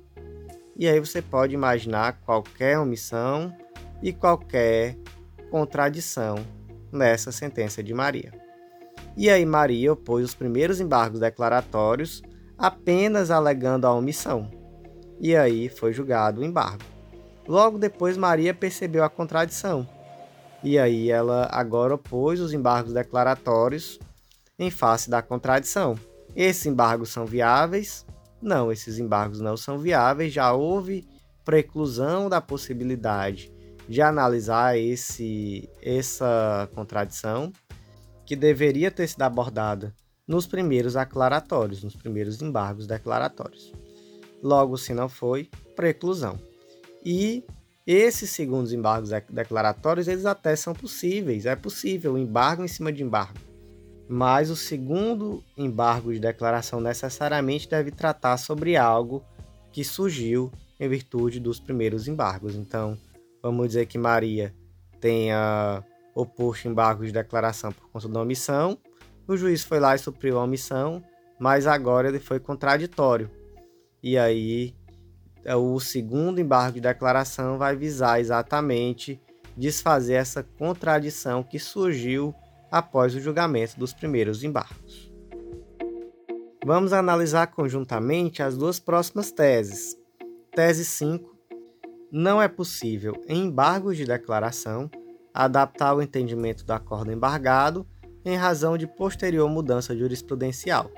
E 0.75 0.87
aí 0.87 0.99
você 0.99 1.21
pode 1.21 1.53
imaginar 1.53 2.21
qualquer 2.21 2.79
omissão 2.79 3.55
e 4.01 4.11
qualquer 4.11 4.97
contradição 5.49 6.35
nessa 6.91 7.31
sentença 7.31 7.83
de 7.83 7.93
Maria. 7.93 8.31
E 9.15 9.29
aí 9.29 9.45
Maria 9.45 9.93
opôs 9.93 10.25
os 10.25 10.33
primeiros 10.33 10.79
embargos 10.79 11.19
declaratórios 11.19 12.21
apenas 12.57 13.29
alegando 13.29 13.85
a 13.85 13.93
omissão. 13.93 14.49
E 15.19 15.35
aí 15.35 15.69
foi 15.69 15.93
julgado 15.93 16.41
o 16.41 16.43
embargo. 16.43 16.83
Logo 17.47 17.77
depois 17.77 18.17
Maria 18.17 18.53
percebeu 18.53 19.03
a 19.03 19.09
contradição. 19.09 19.87
E 20.63 20.77
aí 20.77 21.09
ela 21.09 21.47
agora 21.51 21.95
opôs 21.95 22.39
os 22.39 22.53
embargos 22.53 22.93
declaratórios 22.93 23.99
em 24.59 24.69
face 24.69 25.09
da 25.09 25.21
contradição. 25.21 25.95
Esses 26.35 26.65
embargos 26.65 27.09
são 27.09 27.25
viáveis 27.25 28.05
não, 28.41 28.71
esses 28.71 28.97
embargos 28.97 29.39
não 29.39 29.55
são 29.55 29.77
viáveis, 29.77 30.33
já 30.33 30.51
houve 30.51 31.07
preclusão 31.45 32.27
da 32.27 32.41
possibilidade 32.41 33.51
de 33.87 34.01
analisar 34.01 34.77
esse, 34.77 35.69
essa 35.81 36.67
contradição, 36.73 37.51
que 38.25 38.35
deveria 38.35 38.89
ter 38.89 39.07
sido 39.07 39.21
abordada 39.23 39.93
nos 40.27 40.47
primeiros 40.47 40.95
aclaratórios, 40.95 41.83
nos 41.83 41.95
primeiros 41.95 42.41
embargos 42.41 42.87
declaratórios. 42.87 43.71
Logo, 44.41 44.77
se 44.77 44.93
não 44.93 45.09
foi, 45.09 45.49
preclusão. 45.75 46.39
E 47.05 47.43
esses 47.91 48.29
segundos 48.29 48.73
embargos 48.73 49.09
declaratórios, 49.29 50.07
eles 50.07 50.25
até 50.25 50.55
são 50.55 50.73
possíveis, 50.73 51.45
é 51.45 51.55
possível 51.55 52.17
embargo 52.17 52.63
em 52.63 52.67
cima 52.67 52.91
de 52.91 53.03
embargo. 53.03 53.39
Mas 54.07 54.49
o 54.49 54.55
segundo 54.55 55.43
embargo 55.57 56.13
de 56.13 56.19
declaração 56.19 56.81
necessariamente 56.81 57.69
deve 57.69 57.91
tratar 57.91 58.37
sobre 58.37 58.75
algo 58.75 59.23
que 59.71 59.83
surgiu 59.83 60.51
em 60.79 60.89
virtude 60.89 61.39
dos 61.39 61.59
primeiros 61.59 62.07
embargos. 62.07 62.55
Então, 62.55 62.97
vamos 63.41 63.67
dizer 63.67 63.85
que 63.85 63.97
Maria 63.97 64.53
tenha 64.99 65.83
oposto 66.13 66.67
embargo 66.67 67.05
de 67.05 67.11
declaração 67.11 67.71
por 67.71 67.89
conta 67.89 68.07
da 68.09 68.21
omissão, 68.21 68.77
o 69.27 69.37
juiz 69.37 69.63
foi 69.63 69.79
lá 69.79 69.95
e 69.95 69.99
supriu 69.99 70.37
a 70.37 70.43
omissão, 70.43 71.03
mas 71.39 71.65
agora 71.65 72.09
ele 72.09 72.19
foi 72.19 72.39
contraditório. 72.39 73.29
E 74.03 74.17
aí, 74.17 74.75
o 75.45 75.79
segundo 75.79 76.39
embargo 76.39 76.73
de 76.73 76.81
declaração 76.81 77.57
vai 77.57 77.75
visar 77.75 78.19
exatamente 78.19 79.21
desfazer 79.57 80.13
essa 80.13 80.43
contradição 80.43 81.43
que 81.43 81.59
surgiu 81.59 82.33
após 82.71 83.13
o 83.15 83.19
julgamento 83.19 83.77
dos 83.77 83.93
primeiros 83.93 84.43
embargos. 84.43 85.11
Vamos 86.63 86.93
analisar 86.93 87.47
conjuntamente 87.47 88.43
as 88.43 88.55
duas 88.55 88.79
próximas 88.79 89.31
teses. 89.31 89.97
Tese 90.53 90.85
5. 90.85 91.35
Não 92.11 92.41
é 92.41 92.47
possível, 92.47 93.13
em 93.27 93.45
embargos 93.45 93.97
de 93.97 94.05
declaração, 94.05 94.89
adaptar 95.33 95.95
o 95.95 96.01
entendimento 96.01 96.63
do 96.63 96.71
acordo 96.71 97.11
embargado 97.11 97.87
em 98.23 98.35
razão 98.35 98.77
de 98.77 98.85
posterior 98.85 99.49
mudança 99.49 99.95
jurisprudencial. 99.95 100.91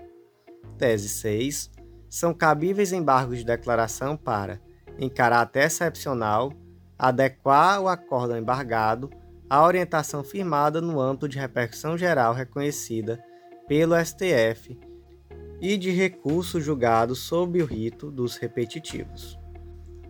Tese 0.77 1.07
6. 1.07 1.71
São 2.13 2.31
cabíveis 2.31 2.93
embargos 2.93 3.39
de 3.39 3.43
declaração 3.43 4.15
para, 4.15 4.61
em 4.99 5.09
caráter 5.09 5.63
excepcional, 5.63 6.53
adequar 6.95 7.81
o 7.81 7.87
acordo 7.87 8.37
embargado 8.37 9.09
à 9.49 9.65
orientação 9.65 10.23
firmada 10.23 10.79
no 10.79 11.01
âmbito 11.01 11.27
de 11.27 11.39
repercussão 11.39 11.97
geral 11.97 12.35
reconhecida 12.35 13.19
pelo 13.67 13.95
STF 13.95 14.79
e 15.59 15.75
de 15.75 15.89
recurso 15.89 16.61
julgado 16.61 17.15
sob 17.15 17.59
o 17.59 17.65
rito 17.65 18.11
dos 18.11 18.37
repetitivos. 18.37 19.35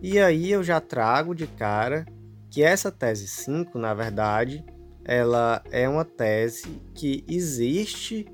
E 0.02 0.18
aí 0.18 0.52
eu 0.52 0.62
já 0.62 0.82
trago 0.82 1.34
de 1.34 1.46
cara 1.46 2.04
que 2.50 2.62
essa 2.62 2.92
tese 2.92 3.26
5, 3.26 3.78
na 3.78 3.94
verdade, 3.94 4.62
ela 5.06 5.62
é 5.70 5.88
uma 5.88 6.04
tese 6.04 6.82
que 6.94 7.24
existe 7.26 8.26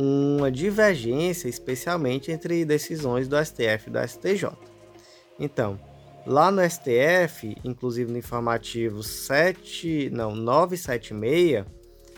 uma 0.00 0.50
divergência, 0.50 1.48
especialmente 1.48 2.30
entre 2.30 2.64
decisões 2.64 3.26
do 3.26 3.36
STF 3.44 3.88
e 3.88 3.90
do 3.90 3.98
STJ. 4.06 4.50
Então, 5.38 5.80
lá 6.24 6.50
no 6.50 6.62
STF, 6.62 7.56
inclusive 7.64 8.10
no 8.10 8.18
informativo 8.18 9.02
7, 9.02 10.10
não, 10.10 10.34
976, 10.36 11.64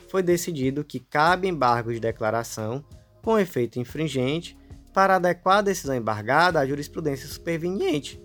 foi 0.09 0.23
decidido 0.23 0.85
que 0.85 1.01
cabe 1.01 1.49
embargo 1.49 1.93
de 1.93 2.01
declaração 2.01 2.85
com 3.23 3.39
efeito 3.39 3.79
infringente 3.79 4.59
para 4.93 5.17
adequar 5.17 5.59
a 5.59 5.63
decisão 5.63 5.95
embargada 5.95 6.59
à 6.59 6.67
jurisprudência 6.67 7.29
superveniente, 7.29 8.21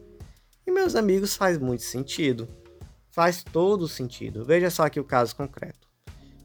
e 0.68 0.72
meus 0.72 0.96
amigos, 0.96 1.36
faz 1.36 1.60
muito 1.60 1.84
sentido. 1.84 2.48
Faz 3.12 3.44
todo 3.44 3.88
sentido. 3.88 4.44
Veja 4.44 4.70
só 4.70 4.84
aqui 4.84 5.00
o 5.00 5.04
caso 5.04 5.36
concreto. 5.36 5.88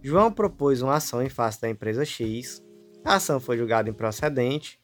João 0.03 0.31
propôs 0.31 0.83
uma 0.83 0.97
ação 0.97 1.23
em 1.23 1.29
face 1.29 1.61
da 1.61 1.71
empresa 1.71 2.05
X. 2.05 2.63
A 3.05 3.15
ação 3.15 3.41
foi 3.41 3.57
julgada 3.57 3.89
improcedente. 3.89 4.79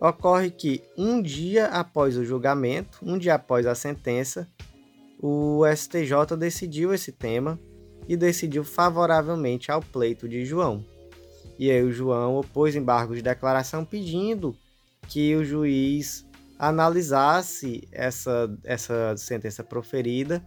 Ocorre 0.00 0.50
que 0.50 0.82
um 0.96 1.22
dia 1.22 1.66
após 1.66 2.16
o 2.16 2.24
julgamento, 2.24 2.98
um 3.02 3.16
dia 3.16 3.34
após 3.34 3.66
a 3.66 3.74
sentença, 3.74 4.48
o 5.20 5.62
STJ 5.74 6.36
decidiu 6.38 6.92
esse 6.92 7.12
tema 7.12 7.58
e 8.08 8.16
decidiu 8.16 8.64
favoravelmente 8.64 9.70
ao 9.70 9.80
pleito 9.80 10.28
de 10.28 10.44
João. 10.44 10.84
E 11.58 11.70
aí 11.70 11.82
o 11.82 11.92
João 11.92 12.36
opôs 12.36 12.74
embargo 12.74 13.14
de 13.14 13.22
declaração 13.22 13.84
pedindo 13.84 14.54
que 15.08 15.34
o 15.36 15.44
juiz 15.44 16.26
analisasse 16.58 17.86
essa, 17.92 18.52
essa 18.64 19.16
sentença 19.16 19.62
proferida 19.62 20.44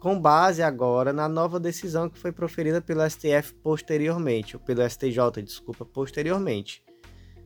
com 0.00 0.18
base 0.18 0.62
agora 0.62 1.12
na 1.12 1.28
nova 1.28 1.60
decisão 1.60 2.08
que 2.08 2.18
foi 2.18 2.32
proferida 2.32 2.80
pelo 2.80 3.08
STF 3.08 3.54
posteriormente, 3.62 4.56
ou 4.56 4.62
pelo 4.62 4.88
STJ, 4.88 5.42
desculpa, 5.44 5.84
posteriormente. 5.84 6.82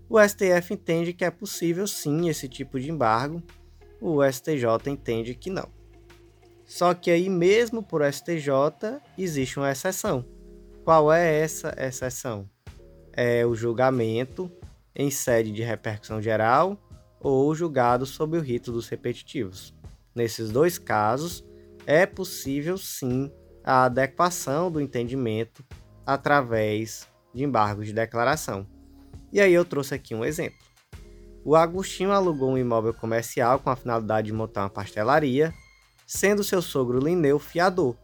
O 0.09 0.21
STF 0.21 0.73
entende 0.73 1.13
que 1.13 1.25
é 1.25 1.31
possível 1.31 1.87
sim 1.87 2.29
esse 2.29 2.49
tipo 2.49 2.79
de 2.79 2.91
embargo, 2.91 3.43
o 4.01 4.23
STJ 4.25 4.89
entende 4.89 5.35
que 5.35 5.51
não. 5.51 5.69
Só 6.65 6.95
que 6.95 7.11
aí 7.11 7.29
mesmo 7.29 7.83
por 7.83 8.03
STJ 8.05 9.01
existe 9.19 9.59
uma 9.59 9.73
exceção. 9.73 10.25
Qual 10.85 11.13
é 11.13 11.41
essa 11.41 11.75
exceção? 11.77 12.49
É 13.13 13.45
o 13.45 13.55
julgamento 13.55 14.51
em 14.95 15.11
sede 15.11 15.51
de 15.51 15.63
repercussão 15.63 16.23
geral 16.23 16.79
ou 17.19 17.53
julgado 17.55 18.07
sob 18.07 18.39
o 18.39 18.41
rito 18.41 18.71
dos 18.71 18.89
repetitivos. 18.89 19.75
Nesses 20.15 20.51
dois 20.51 20.79
casos, 20.79 21.45
é 21.87 22.07
possível 22.07 22.77
sim 22.79 23.31
a 23.65 23.85
adequação 23.85 24.71
do 24.71 24.81
entendimento 24.81 25.65
através 26.07 27.09
de 27.35 27.45
embargos 27.45 27.87
de 27.87 27.93
declaração. 27.93 28.67
E 29.33 29.41
aí 29.41 29.53
eu 29.53 29.65
trouxe 29.65 29.95
aqui 29.95 30.15
um 30.15 30.25
exemplo. 30.25 30.59
O 31.45 31.57
Agostinho 31.57 32.13
alugou 32.13 32.51
um 32.51 32.59
imóvel 32.59 32.95
comercial 32.95 33.59
com 33.59 33.69
a 33.69 33.77
finalidade 33.77 34.29
de 34.29 34.33
montar 34.33 34.63
uma 34.63 34.71
pastelaria, 34.71 35.53
sendo 36.07 36.45
seu 36.45 36.63
sogro 36.63 36.99
Lineu 36.99 37.39
fiador. 37.39 37.97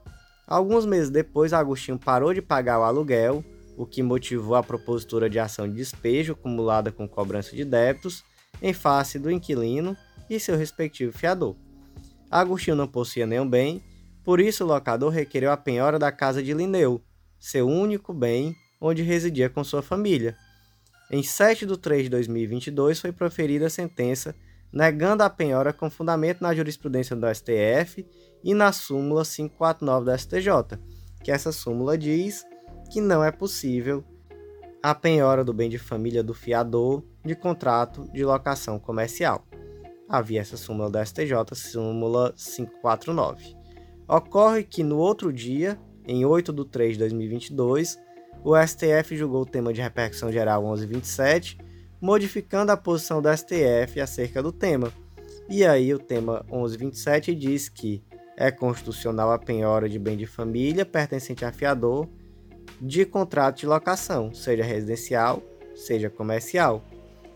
Alguns 0.46 0.84
meses 0.84 1.10
depois, 1.10 1.52
Agostinho 1.52 1.98
parou 1.98 2.34
de 2.34 2.42
pagar 2.42 2.80
o 2.80 2.82
aluguel, 2.82 3.44
o 3.76 3.86
que 3.86 4.02
motivou 4.02 4.56
a 4.56 4.62
propositura 4.62 5.30
de 5.30 5.38
ação 5.38 5.68
de 5.68 5.74
despejo 5.74 6.32
acumulada 6.32 6.90
com 6.90 7.08
cobrança 7.08 7.54
de 7.54 7.64
débitos 7.64 8.24
em 8.60 8.74
face 8.74 9.18
do 9.18 9.30
inquilino 9.30 9.96
e 10.28 10.38
seu 10.38 10.56
respectivo 10.56 11.16
fiador. 11.16 11.56
Agostinho 12.30 12.76
não 12.76 12.86
possuía 12.86 13.26
nenhum 13.26 13.48
bem, 13.48 13.82
por 14.22 14.38
isso 14.40 14.62
o 14.62 14.66
locador 14.66 15.10
requereu 15.10 15.50
a 15.50 15.56
penhora 15.56 15.98
da 15.98 16.12
casa 16.12 16.42
de 16.42 16.54
Linneu, 16.54 17.02
seu 17.38 17.66
único 17.66 18.14
bem, 18.14 18.54
onde 18.80 19.02
residia 19.02 19.50
com 19.50 19.64
sua 19.64 19.82
família. 19.82 20.36
Em 21.10 21.22
7 21.22 21.66
de 21.66 21.76
3 21.76 22.04
de 22.04 22.10
2022 22.10 23.00
foi 23.00 23.10
proferida 23.10 23.66
a 23.66 23.70
sentença 23.70 24.34
negando 24.72 25.24
a 25.24 25.30
penhora 25.30 25.72
com 25.72 25.90
fundamento 25.90 26.40
na 26.40 26.54
jurisprudência 26.54 27.16
do 27.16 27.26
STF 27.34 28.06
e 28.44 28.54
na 28.54 28.72
súmula 28.72 29.24
549 29.24 30.04
do 30.04 30.16
STJ, 30.16 30.78
que 31.24 31.32
essa 31.32 31.50
súmula 31.50 31.98
diz 31.98 32.46
que 32.92 33.00
não 33.00 33.24
é 33.24 33.32
possível 33.32 34.04
a 34.82 34.94
penhora 34.94 35.44
do 35.44 35.52
bem 35.52 35.68
de 35.68 35.78
família 35.78 36.22
do 36.22 36.32
fiador 36.32 37.02
de 37.24 37.34
contrato 37.34 38.08
de 38.12 38.24
locação 38.24 38.78
comercial. 38.78 39.44
Havia 40.10 40.40
essa 40.40 40.56
súmula 40.56 40.90
da 40.90 41.06
STJ, 41.06 41.54
súmula 41.54 42.34
549. 42.36 43.56
Ocorre 44.08 44.64
que 44.64 44.82
no 44.82 44.98
outro 44.98 45.32
dia, 45.32 45.78
em 46.04 46.24
8 46.24 46.52
de 46.52 46.64
3 46.64 46.94
de 46.94 46.98
2022, 46.98 47.96
o 48.42 48.56
STF 48.60 49.16
julgou 49.16 49.42
o 49.42 49.46
tema 49.46 49.72
de 49.72 49.80
repercussão 49.80 50.32
geral 50.32 50.62
1127, 50.62 51.56
modificando 52.00 52.72
a 52.72 52.76
posição 52.76 53.22
do 53.22 53.28
STF 53.32 54.00
acerca 54.00 54.42
do 54.42 54.50
tema. 54.50 54.92
E 55.48 55.64
aí 55.64 55.94
o 55.94 55.98
tema 56.00 56.44
1127 56.50 57.32
diz 57.32 57.68
que 57.68 58.02
é 58.36 58.50
constitucional 58.50 59.30
a 59.30 59.38
penhora 59.38 59.88
de 59.88 59.98
bem 59.98 60.16
de 60.16 60.26
família 60.26 60.84
pertencente 60.84 61.44
a 61.44 61.52
fiador 61.52 62.08
de 62.80 63.04
contrato 63.04 63.58
de 63.58 63.66
locação, 63.66 64.34
seja 64.34 64.64
residencial, 64.64 65.40
seja 65.76 66.10
comercial. 66.10 66.84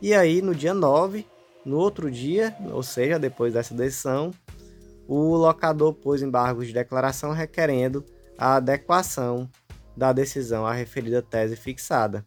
E 0.02 0.12
aí, 0.12 0.42
no 0.42 0.54
dia 0.54 0.74
9, 0.74 1.24
no 1.64 1.78
outro 1.78 2.10
dia, 2.10 2.56
ou 2.70 2.82
seja, 2.82 3.18
depois 3.18 3.54
dessa 3.54 3.74
decisão, 3.74 4.30
o 5.06 5.34
locador 5.36 5.92
pôs 5.94 6.22
embargos 6.22 6.66
de 6.66 6.72
declaração 6.72 7.32
requerendo 7.32 8.04
a 8.36 8.56
adequação 8.56 9.48
da 9.96 10.12
decisão 10.12 10.66
à 10.66 10.72
referida 10.72 11.22
tese 11.22 11.56
fixada. 11.56 12.24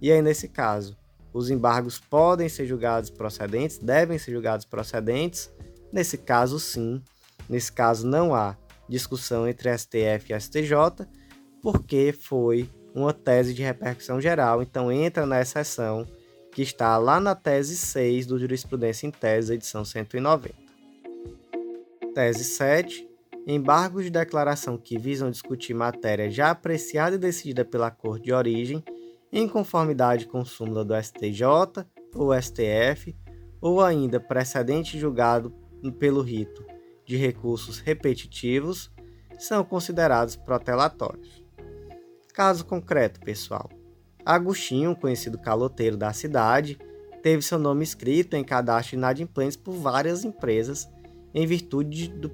E 0.00 0.10
aí, 0.10 0.22
nesse 0.22 0.48
caso, 0.48 0.96
os 1.32 1.50
embargos 1.50 1.98
podem 1.98 2.48
ser 2.48 2.66
julgados 2.66 3.10
procedentes, 3.10 3.78
devem 3.78 4.18
ser 4.18 4.32
julgados 4.32 4.64
procedentes. 4.64 5.50
Nesse 5.92 6.18
caso, 6.18 6.58
sim. 6.58 7.02
Nesse 7.48 7.70
caso, 7.70 8.06
não 8.06 8.34
há 8.34 8.56
discussão 8.88 9.46
entre 9.46 9.76
STF 9.76 10.32
e 10.32 10.40
STJ, 10.40 11.06
porque 11.62 12.12
foi 12.12 12.68
uma 12.94 13.12
tese 13.12 13.54
de 13.54 13.62
repercussão 13.62 14.20
geral, 14.20 14.62
então 14.62 14.90
entra 14.90 15.24
na 15.24 15.40
exceção 15.40 16.06
que 16.60 16.64
está 16.64 16.98
lá 16.98 17.18
na 17.18 17.34
tese 17.34 17.74
6 17.74 18.26
do 18.26 18.38
Jurisprudência 18.38 19.06
em 19.06 19.10
Tese, 19.10 19.54
edição 19.54 19.82
190. 19.82 20.54
Tese 22.14 22.44
7. 22.44 23.08
Embargos 23.46 24.04
de 24.04 24.10
declaração 24.10 24.76
que 24.76 24.98
visam 24.98 25.30
discutir 25.30 25.72
matéria 25.72 26.28
já 26.28 26.50
apreciada 26.50 27.16
e 27.16 27.18
decidida 27.18 27.64
pela 27.64 27.90
Corte 27.90 28.24
de 28.24 28.34
origem, 28.34 28.84
em 29.32 29.48
conformidade 29.48 30.26
com 30.26 30.44
súmula 30.44 30.84
do 30.84 30.94
STJ 31.02 31.86
ou 32.14 32.38
STF, 32.38 33.16
ou 33.58 33.80
ainda 33.80 34.20
precedente 34.20 34.98
julgado 34.98 35.54
pelo 35.98 36.20
rito 36.20 36.62
de 37.06 37.16
recursos 37.16 37.78
repetitivos, 37.78 38.92
são 39.38 39.64
considerados 39.64 40.36
protelatórios. 40.36 41.42
Caso 42.34 42.66
concreto, 42.66 43.18
pessoal. 43.20 43.79
Agostinho, 44.24 44.96
conhecido 44.96 45.38
caloteiro 45.38 45.96
da 45.96 46.12
cidade, 46.12 46.78
teve 47.22 47.42
seu 47.42 47.58
nome 47.58 47.84
escrito 47.84 48.34
em 48.34 48.44
cadastro 48.44 48.90
de 48.90 48.96
inadimplentes 48.96 49.56
por 49.56 49.72
várias 49.74 50.24
empresas 50.24 50.88
em 51.34 51.46
virtude 51.46 52.08
do, 52.08 52.30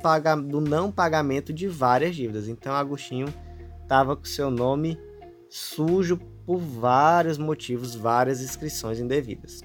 do 0.46 0.61
não 0.61 0.90
pagamento 0.90 1.53
de 1.53 1.68
várias 1.68 2.16
dívidas. 2.16 2.49
Então, 2.49 2.72
Agostinho 2.72 3.33
estava 3.83 4.16
com 4.16 4.25
seu 4.25 4.51
nome 4.51 4.99
sujo 5.49 6.18
por 6.44 6.59
vários 6.59 7.38
motivos, 7.38 7.94
várias 7.94 8.40
inscrições 8.40 8.99
indevidas. 8.99 9.62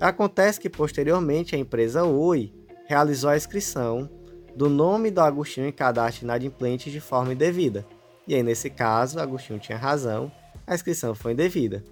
Acontece 0.00 0.60
que 0.60 0.68
posteriormente 0.68 1.54
a 1.54 1.58
empresa 1.58 2.04
Oi 2.04 2.52
realizou 2.86 3.30
a 3.30 3.36
inscrição 3.36 4.08
do 4.56 4.68
nome 4.68 5.10
do 5.10 5.20
Agostinho 5.20 5.66
em 5.66 5.72
cadastro 5.72 6.24
inadimplente 6.24 6.90
de 6.90 7.00
forma 7.00 7.32
indevida. 7.32 7.86
E 8.26 8.34
aí, 8.34 8.42
nesse 8.42 8.68
caso, 8.68 9.18
Agostinho 9.18 9.58
tinha 9.58 9.78
razão, 9.78 10.30
a 10.70 10.74
inscrição 10.76 11.16
foi 11.16 11.32
indevida. 11.32 11.82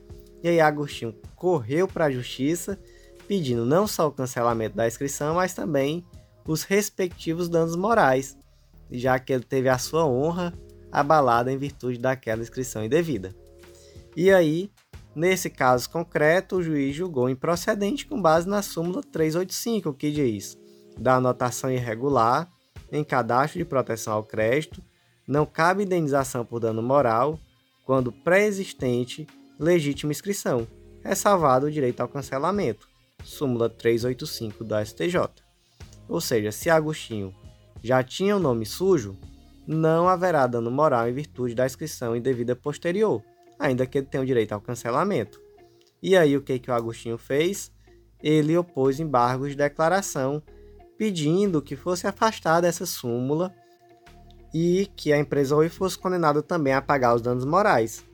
E 0.40 0.48
aí, 0.48 0.60
Agostinho 0.60 1.12
correu 1.34 1.88
para 1.88 2.04
a 2.04 2.10
justiça 2.10 2.78
pedindo 3.26 3.66
não 3.66 3.88
só 3.88 4.06
o 4.06 4.12
cancelamento 4.12 4.76
da 4.76 4.86
inscrição, 4.86 5.34
mas 5.34 5.52
também 5.52 6.06
os 6.46 6.62
respectivos 6.62 7.48
danos 7.48 7.74
morais, 7.74 8.38
já 8.88 9.18
que 9.18 9.32
ele 9.32 9.42
teve 9.42 9.68
a 9.68 9.76
sua 9.78 10.06
honra 10.06 10.54
abalada 10.92 11.52
em 11.52 11.58
virtude 11.58 11.98
daquela 11.98 12.40
inscrição 12.40 12.84
indevida. 12.84 13.34
E 14.16 14.30
aí, 14.30 14.70
nesse 15.12 15.50
caso 15.50 15.90
concreto, 15.90 16.56
o 16.56 16.62
juiz 16.62 16.94
julgou 16.94 17.28
improcedente 17.28 18.06
com 18.06 18.22
base 18.22 18.48
na 18.48 18.62
súmula 18.62 19.02
385, 19.02 19.92
que 19.92 20.12
diz: 20.12 20.56
da 20.96 21.16
anotação 21.16 21.68
irregular 21.68 22.48
em 22.92 23.02
cadastro 23.02 23.58
de 23.58 23.64
proteção 23.64 24.12
ao 24.12 24.22
crédito, 24.22 24.80
não 25.26 25.44
cabe 25.44 25.82
indenização 25.82 26.44
por 26.44 26.60
dano 26.60 26.80
moral 26.80 27.38
quando 27.88 28.12
pré-existente 28.12 29.26
legítima 29.58 30.12
inscrição, 30.12 30.68
ressalvado 31.02 31.64
o 31.64 31.70
direito 31.70 32.02
ao 32.02 32.08
cancelamento. 32.08 32.86
Súmula 33.24 33.70
385 33.70 34.62
do 34.62 34.74
STJ. 34.84 35.16
Ou 36.06 36.20
seja, 36.20 36.52
se 36.52 36.68
Agostinho 36.68 37.34
já 37.82 38.02
tinha 38.02 38.36
o 38.36 38.38
nome 38.38 38.66
sujo, 38.66 39.16
não 39.66 40.06
haverá 40.06 40.46
dano 40.46 40.70
moral 40.70 41.08
em 41.08 41.14
virtude 41.14 41.54
da 41.54 41.64
inscrição 41.64 42.14
indevida 42.14 42.54
posterior, 42.54 43.22
ainda 43.58 43.86
que 43.86 43.96
ele 43.96 44.06
tenha 44.06 44.22
o 44.22 44.26
direito 44.26 44.52
ao 44.52 44.60
cancelamento. 44.60 45.40
E 46.02 46.14
aí 46.14 46.36
o 46.36 46.42
que, 46.42 46.58
que 46.58 46.70
o 46.70 46.74
Agostinho 46.74 47.16
fez? 47.16 47.72
Ele 48.22 48.54
opôs 48.54 49.00
embargos 49.00 49.52
de 49.52 49.56
declaração 49.56 50.42
pedindo 50.98 51.62
que 51.62 51.74
fosse 51.74 52.06
afastada 52.06 52.68
essa 52.68 52.84
súmula 52.84 53.50
e 54.52 54.90
que 54.96 55.12
a 55.12 55.18
empresa 55.18 55.56
Oi 55.56 55.68
fosse 55.68 55.98
condenada 55.98 56.42
também 56.42 56.72
a 56.72 56.82
pagar 56.82 57.14
os 57.14 57.22
danos 57.22 57.44
morais. 57.44 58.04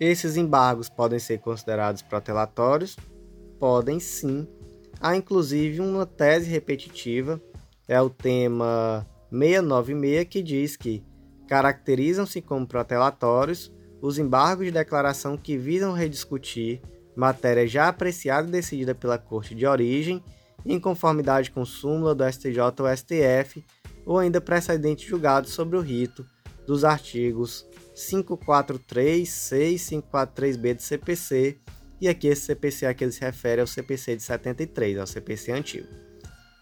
Esses 0.00 0.36
embargos 0.36 0.88
podem 0.88 1.18
ser 1.18 1.38
considerados 1.38 2.02
protelatórios? 2.02 2.96
Podem 3.58 4.00
sim. 4.00 4.48
Há 5.00 5.16
inclusive 5.16 5.80
uma 5.80 6.06
tese 6.06 6.48
repetitiva, 6.48 7.40
é 7.86 8.00
o 8.00 8.10
tema 8.10 9.06
696, 9.30 10.28
que 10.28 10.42
diz 10.42 10.76
que 10.76 11.04
caracterizam-se 11.48 12.40
como 12.40 12.66
protelatórios 12.66 13.72
os 14.00 14.18
embargos 14.18 14.66
de 14.66 14.72
declaração 14.72 15.36
que 15.36 15.56
visam 15.56 15.92
rediscutir 15.92 16.80
matéria 17.14 17.66
já 17.66 17.88
apreciada 17.88 18.48
e 18.48 18.50
decidida 18.50 18.94
pela 18.94 19.18
Corte 19.18 19.54
de 19.54 19.66
origem 19.66 20.22
em 20.64 20.78
conformidade 20.78 21.50
com 21.50 21.64
súmula 21.64 22.14
do 22.14 22.24
STJ 22.24 22.58
ou 22.80 22.96
STF, 22.96 23.64
ou 24.04 24.18
ainda 24.18 24.40
precedente 24.40 25.08
julgado 25.08 25.48
sobre 25.48 25.76
o 25.76 25.80
rito 25.80 26.26
dos 26.66 26.84
artigos 26.84 27.66
543, 27.94 29.28
6, 29.28 29.90
543b 29.90 30.74
do 30.74 30.82
CPC, 30.82 31.58
e 32.00 32.08
aqui 32.08 32.26
esse 32.26 32.42
CPC 32.42 32.86
aqui 32.86 33.04
ele 33.04 33.12
se 33.12 33.20
refere 33.20 33.60
ao 33.60 33.66
CPC 33.66 34.16
de 34.16 34.22
73, 34.22 34.98
ao 34.98 35.06
CPC 35.06 35.52
antigo. 35.52 35.88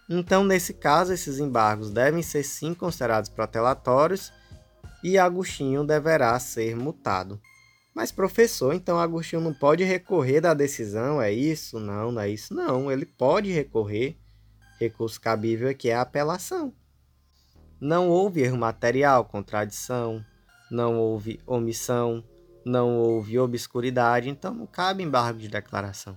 Então, 0.09 0.43
nesse 0.45 0.75
caso, 0.75 1.13
esses 1.13 1.39
embargos 1.39 1.91
devem 1.91 2.21
ser 2.21 2.43
sim 2.43 2.75
considerados 2.75 3.31
protelatórios 3.31 4.33
e 5.05 5.17
Agostinho 5.17 5.87
deverá 5.87 6.39
ser 6.39 6.75
multado. 6.75 7.41
Mas, 7.95 8.11
professor, 8.11 8.75
então 8.75 8.99
Agostinho 8.99 9.41
não 9.41 9.55
pode 9.55 9.85
recorrer 9.85 10.41
da 10.41 10.53
decisão? 10.53 11.23
É 11.23 11.33
isso? 11.33 11.79
Não, 11.79 12.13
não 12.13 12.23
é 12.23 12.29
isso. 12.29 12.53
Não, 12.53 12.91
ele 12.91 13.07
pode 13.07 13.51
recorrer. 13.51 14.17
Recurso 14.79 15.21
cabível 15.21 15.69
aqui 15.69 15.91
é 15.91 15.95
a 15.95 16.01
apelação. 16.01 16.73
Não 17.81 18.09
houve 18.09 18.43
erro 18.43 18.59
material, 18.59 19.25
contradição, 19.25 20.25
não 20.71 20.99
houve 20.99 21.41
omissão, 21.47 22.23
não 22.65 22.99
houve 22.99 23.39
obscuridade, 23.39 24.29
então 24.29 24.53
não 24.53 24.67
cabe 24.67 25.03
embargo 25.03 25.39
de 25.39 25.49
declaração. 25.49 26.17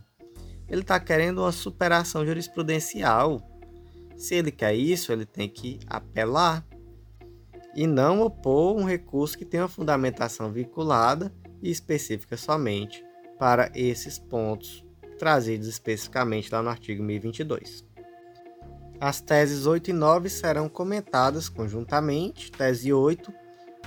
Ele 0.67 0.81
está 0.81 0.99
querendo 0.99 1.39
uma 1.39 1.51
superação 1.51 2.25
jurisprudencial. 2.25 3.41
Se 4.17 4.35
ele 4.35 4.51
quer 4.51 4.73
isso, 4.73 5.11
ele 5.11 5.25
tem 5.25 5.47
que 5.47 5.79
apelar 5.87 6.65
e 7.75 7.87
não 7.87 8.21
opor 8.21 8.75
um 8.75 8.83
recurso 8.83 9.37
que 9.37 9.45
tenha 9.45 9.63
uma 9.63 9.69
fundamentação 9.69 10.51
vinculada 10.51 11.33
e 11.61 11.71
específica 11.71 12.37
somente 12.37 13.03
para 13.39 13.71
esses 13.73 14.19
pontos 14.19 14.85
trazidos 15.17 15.67
especificamente 15.67 16.51
lá 16.51 16.61
no 16.61 16.69
artigo 16.69 17.01
1022. 17.03 17.92
As 19.03 19.19
teses 19.19 19.65
8 19.65 19.89
e 19.89 19.93
9 19.93 20.29
serão 20.29 20.69
comentadas 20.69 21.49
conjuntamente. 21.49 22.49
Tese 22.49 22.93
8, 22.93 23.33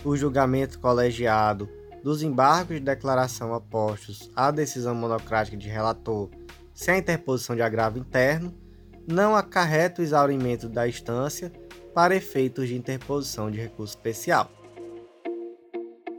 o 0.05 0.15
julgamento 0.15 0.79
colegiado 0.79 1.67
dos 2.05 2.23
embargos 2.23 2.77
de 2.77 2.85
declaração 2.85 3.55
apostos 3.55 4.31
à 4.37 4.51
decisão 4.51 4.95
monocrática 4.95 5.57
de 5.57 5.71
relator 5.71 6.29
sem 6.75 6.97
a 6.97 6.99
interposição 6.99 7.57
de 7.57 7.63
agravo 7.63 7.99
interno 7.99 8.53
não 9.09 9.35
acarreta 9.35 10.03
o 10.03 10.05
exaurimento 10.05 10.69
da 10.69 10.87
instância 10.87 11.51
para 11.95 12.15
efeitos 12.15 12.69
de 12.69 12.77
interposição 12.77 13.51
de 13.51 13.59
recurso 13.59 13.97
especial. 13.97 14.51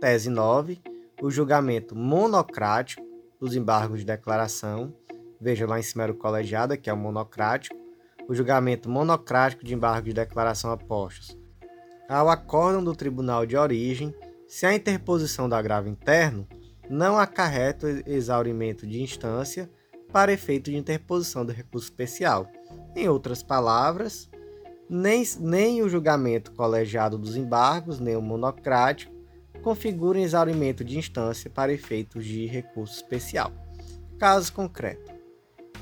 Tese 0.02 0.32
9 0.32 0.82
o 1.22 1.30
julgamento 1.30 1.96
monocrático 1.96 3.06
dos 3.40 3.56
embargos 3.56 4.00
de 4.00 4.06
declaração. 4.08 4.92
Veja 5.40 5.68
lá 5.68 5.80
em 5.80 5.84
cima 5.84 6.02
era 6.02 6.12
o 6.12 6.18
colegiado, 6.18 6.76
que 6.76 6.90
é 6.90 6.94
o 6.94 6.98
monocrático. 6.98 7.87
O 8.28 8.36
julgamento 8.36 8.90
monocrático 8.90 9.64
de 9.64 9.74
embargo 9.74 10.08
de 10.08 10.14
declaração 10.14 10.72
apostos 10.72 11.38
ao 12.08 12.30
acórdão 12.30 12.84
do 12.84 12.96
tribunal 12.96 13.46
de 13.46 13.58
origem, 13.58 14.16
se 14.48 14.66
a 14.66 14.74
interposição 14.74 15.50
do 15.50 15.56
agravo 15.56 15.90
interno 15.90 16.48
não 16.90 17.18
acarreta 17.18 17.88
o 17.88 18.10
exaurimento 18.10 18.88
de 18.88 19.02
instância 19.02 19.70
para 20.12 20.32
efeito 20.32 20.72
de 20.72 20.78
interposição 20.78 21.46
do 21.46 21.52
recurso 21.52 21.88
especial. 21.88 22.50
Em 22.96 23.10
outras 23.10 23.44
palavras, 23.44 24.30
nem, 24.90 25.22
nem 25.40 25.82
o 25.82 25.90
julgamento 25.90 26.54
colegiado 26.54 27.18
dos 27.18 27.36
embargos, 27.36 28.00
nem 28.00 28.16
o 28.16 28.22
monocrático, 28.22 29.14
configura 29.62 30.20
exaurimento 30.20 30.84
de 30.84 30.98
instância 30.98 31.50
para 31.50 31.74
efeitos 31.74 32.24
de 32.24 32.46
recurso 32.46 32.96
especial. 32.96 33.52
Caso 34.18 34.54
concreto: 34.54 35.12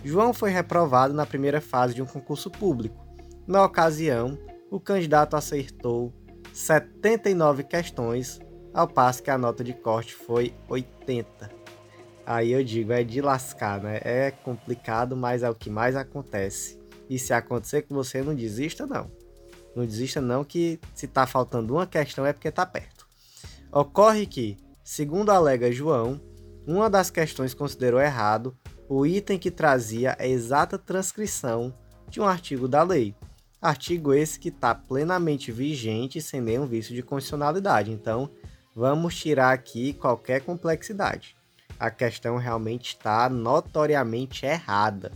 João 0.06 0.36
foi 0.36 0.52
reprovado 0.52 1.16
na 1.16 1.26
primeira 1.26 1.60
fase 1.60 1.96
de 1.96 2.02
um 2.02 2.06
concurso 2.06 2.52
público. 2.52 3.04
Na 3.48 3.66
ocasião, 3.66 4.38
o 4.70 4.80
candidato 4.80 5.36
acertou 5.36 6.14
79 6.54 7.64
questões, 7.64 8.40
ao 8.72 8.88
passo 8.88 9.24
que 9.24 9.32
a 9.32 9.38
nota 9.38 9.64
de 9.64 9.74
corte 9.74 10.14
foi 10.14 10.54
80. 10.70 11.50
Aí 12.24 12.52
eu 12.52 12.64
digo, 12.64 12.92
é 12.92 13.04
de 13.04 13.20
lascar, 13.20 13.82
né? 13.82 14.00
É 14.04 14.30
complicado, 14.30 15.18
mas 15.18 15.42
é 15.42 15.50
o 15.50 15.56
que 15.56 15.72
mais 15.72 15.96
acontece. 15.96 16.80
E 17.10 17.18
se 17.18 17.34
acontecer 17.34 17.82
com 17.82 17.96
você, 17.96 18.22
não 18.22 18.36
desista 18.36 18.86
não. 18.86 19.10
Não 19.76 19.88
desista 19.88 20.22
não, 20.22 20.44
que 20.44 20.80
se 20.94 21.08
tá 21.08 21.26
faltando 21.26 21.74
uma 21.74 21.88
questão 21.88 22.28
é 22.28 22.32
porque 22.32 22.52
tá 22.52 22.64
perto. 22.64 23.08
Ocorre 23.72 24.28
que, 24.28 24.56
segundo 24.84 25.32
alega 25.32 25.72
João, 25.72 26.22
uma 26.68 26.92
das 26.92 27.10
questões 27.10 27.56
considerou 27.56 28.00
errado 28.00 28.56
o 28.88 29.06
item 29.06 29.38
que 29.38 29.52
trazia 29.52 30.16
a 30.20 30.28
exata 30.28 30.78
transcrição 30.78 31.74
de 32.10 32.20
um 32.22 32.26
artigo 32.26 32.68
da 32.68 32.84
lei. 32.84 33.16
Artigo 33.62 34.14
esse 34.14 34.40
que 34.40 34.50
está 34.50 34.76
plenamente 34.76 35.52
vigente 35.52 36.22
sem 36.22 36.40
nenhum 36.40 36.66
vício 36.66 36.94
de 36.94 37.02
constitucionalidade. 37.02 37.92
Então, 37.92 38.30
vamos 38.76 39.16
tirar 39.16 39.52
aqui 39.52 39.94
qualquer 39.94 40.42
complexidade. 40.42 41.36
a 41.78 41.92
questão 41.92 42.38
realmente 42.38 42.90
está 42.90 43.28
notoriamente 43.30 44.46
errada. 44.46 45.12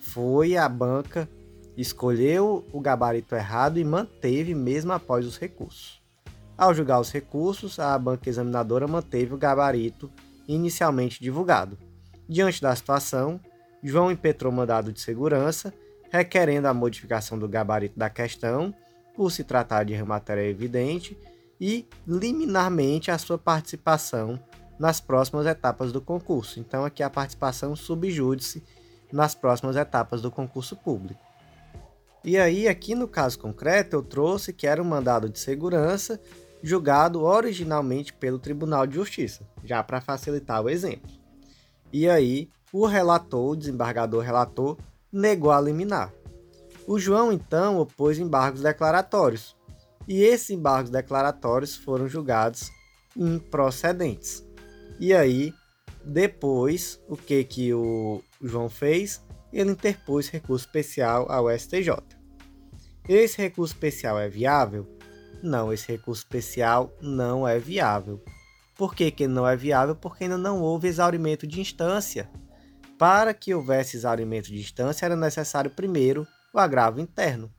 Foi 0.00 0.56
a 0.56 0.68
banca 0.68 1.26
escolheu 1.80 2.66
o 2.72 2.80
gabarito 2.80 3.36
errado 3.36 3.78
e 3.78 3.84
manteve 3.84 4.52
mesmo 4.52 4.92
após 4.92 5.24
os 5.24 5.38
recursos. 5.38 6.02
Ao 6.56 6.74
julgar 6.74 7.00
os 7.00 7.12
recursos, 7.12 7.78
a 7.78 7.96
banca 7.96 8.28
examinadora 8.28 8.88
manteve 8.88 9.32
o 9.32 9.38
gabarito 9.38 10.10
inicialmente 10.48 11.22
divulgado. 11.22 11.78
Diante 12.28 12.60
da 12.60 12.76
situação, 12.76 13.40
João 13.82 14.12
impetrou 14.12 14.52
mandado 14.52 14.92
de 14.92 15.00
segurança, 15.00 15.72
requerendo 16.10 16.68
a 16.68 16.74
modificação 16.74 17.38
do 17.38 17.48
gabarito 17.48 17.98
da 17.98 18.10
questão, 18.10 18.74
por 19.14 19.30
se 19.30 19.42
tratar 19.42 19.84
de 19.84 20.00
matéria 20.02 20.48
evidente, 20.48 21.16
e 21.60 21.88
liminarmente 22.06 23.10
a 23.10 23.18
sua 23.18 23.38
participação 23.38 24.38
nas 24.78 25.00
próximas 25.00 25.46
etapas 25.46 25.90
do 25.90 26.00
concurso. 26.00 26.60
Então, 26.60 26.84
aqui 26.84 27.02
a 27.02 27.10
participação 27.10 27.74
subjúdice 27.74 28.62
nas 29.12 29.34
próximas 29.34 29.74
etapas 29.74 30.22
do 30.22 30.30
concurso 30.30 30.76
público. 30.76 31.20
E 32.22 32.36
aí, 32.38 32.68
aqui 32.68 32.94
no 32.94 33.08
caso 33.08 33.38
concreto, 33.38 33.96
eu 33.96 34.02
trouxe 34.02 34.52
que 34.52 34.66
era 34.66 34.82
um 34.82 34.84
mandado 34.84 35.28
de 35.28 35.38
segurança 35.38 36.20
julgado 36.62 37.22
originalmente 37.22 38.12
pelo 38.12 38.38
Tribunal 38.38 38.86
de 38.86 38.96
Justiça, 38.96 39.48
já 39.64 39.82
para 39.82 40.00
facilitar 40.00 40.62
o 40.62 40.68
exemplo. 40.68 41.17
E 41.92 42.08
aí, 42.08 42.48
o 42.72 42.86
relator, 42.86 43.52
o 43.52 43.56
desembargador 43.56 44.22
relator, 44.22 44.76
negou 45.12 45.50
a 45.50 45.60
liminar. 45.60 46.12
O 46.86 46.98
João, 46.98 47.32
então, 47.32 47.78
opôs 47.78 48.18
embargos 48.18 48.62
declaratórios, 48.62 49.56
e 50.06 50.22
esses 50.22 50.50
embargos 50.50 50.90
declaratórios 50.90 51.76
foram 51.76 52.08
julgados 52.08 52.70
improcedentes. 53.16 54.42
E 54.98 55.12
aí, 55.12 55.52
depois, 56.04 57.00
o 57.08 57.16
que, 57.16 57.44
que 57.44 57.74
o 57.74 58.22
João 58.42 58.70
fez? 58.70 59.22
Ele 59.52 59.72
interpôs 59.72 60.28
recurso 60.28 60.66
especial 60.66 61.30
ao 61.30 61.50
STJ. 61.50 61.90
Esse 63.08 63.38
recurso 63.38 63.74
especial 63.74 64.18
é 64.18 64.28
viável? 64.28 64.86
Não, 65.42 65.72
esse 65.72 65.86
recurso 65.92 66.22
especial 66.22 66.92
não 67.00 67.46
é 67.46 67.58
viável. 67.58 68.22
Por 68.78 68.94
que, 68.94 69.10
que 69.10 69.26
não 69.26 69.46
é 69.46 69.56
viável? 69.56 69.96
Porque 69.96 70.24
ainda 70.24 70.38
não 70.38 70.62
houve 70.62 70.86
exaurimento 70.86 71.48
de 71.48 71.60
instância. 71.60 72.30
Para 72.96 73.34
que 73.34 73.52
houvesse 73.52 73.96
exaurimento 73.96 74.48
de 74.48 74.58
instância, 74.60 75.04
era 75.04 75.16
necessário 75.16 75.70
primeiro 75.70 76.26
o 76.54 76.60
agravo 76.60 77.00
interno. 77.00 77.52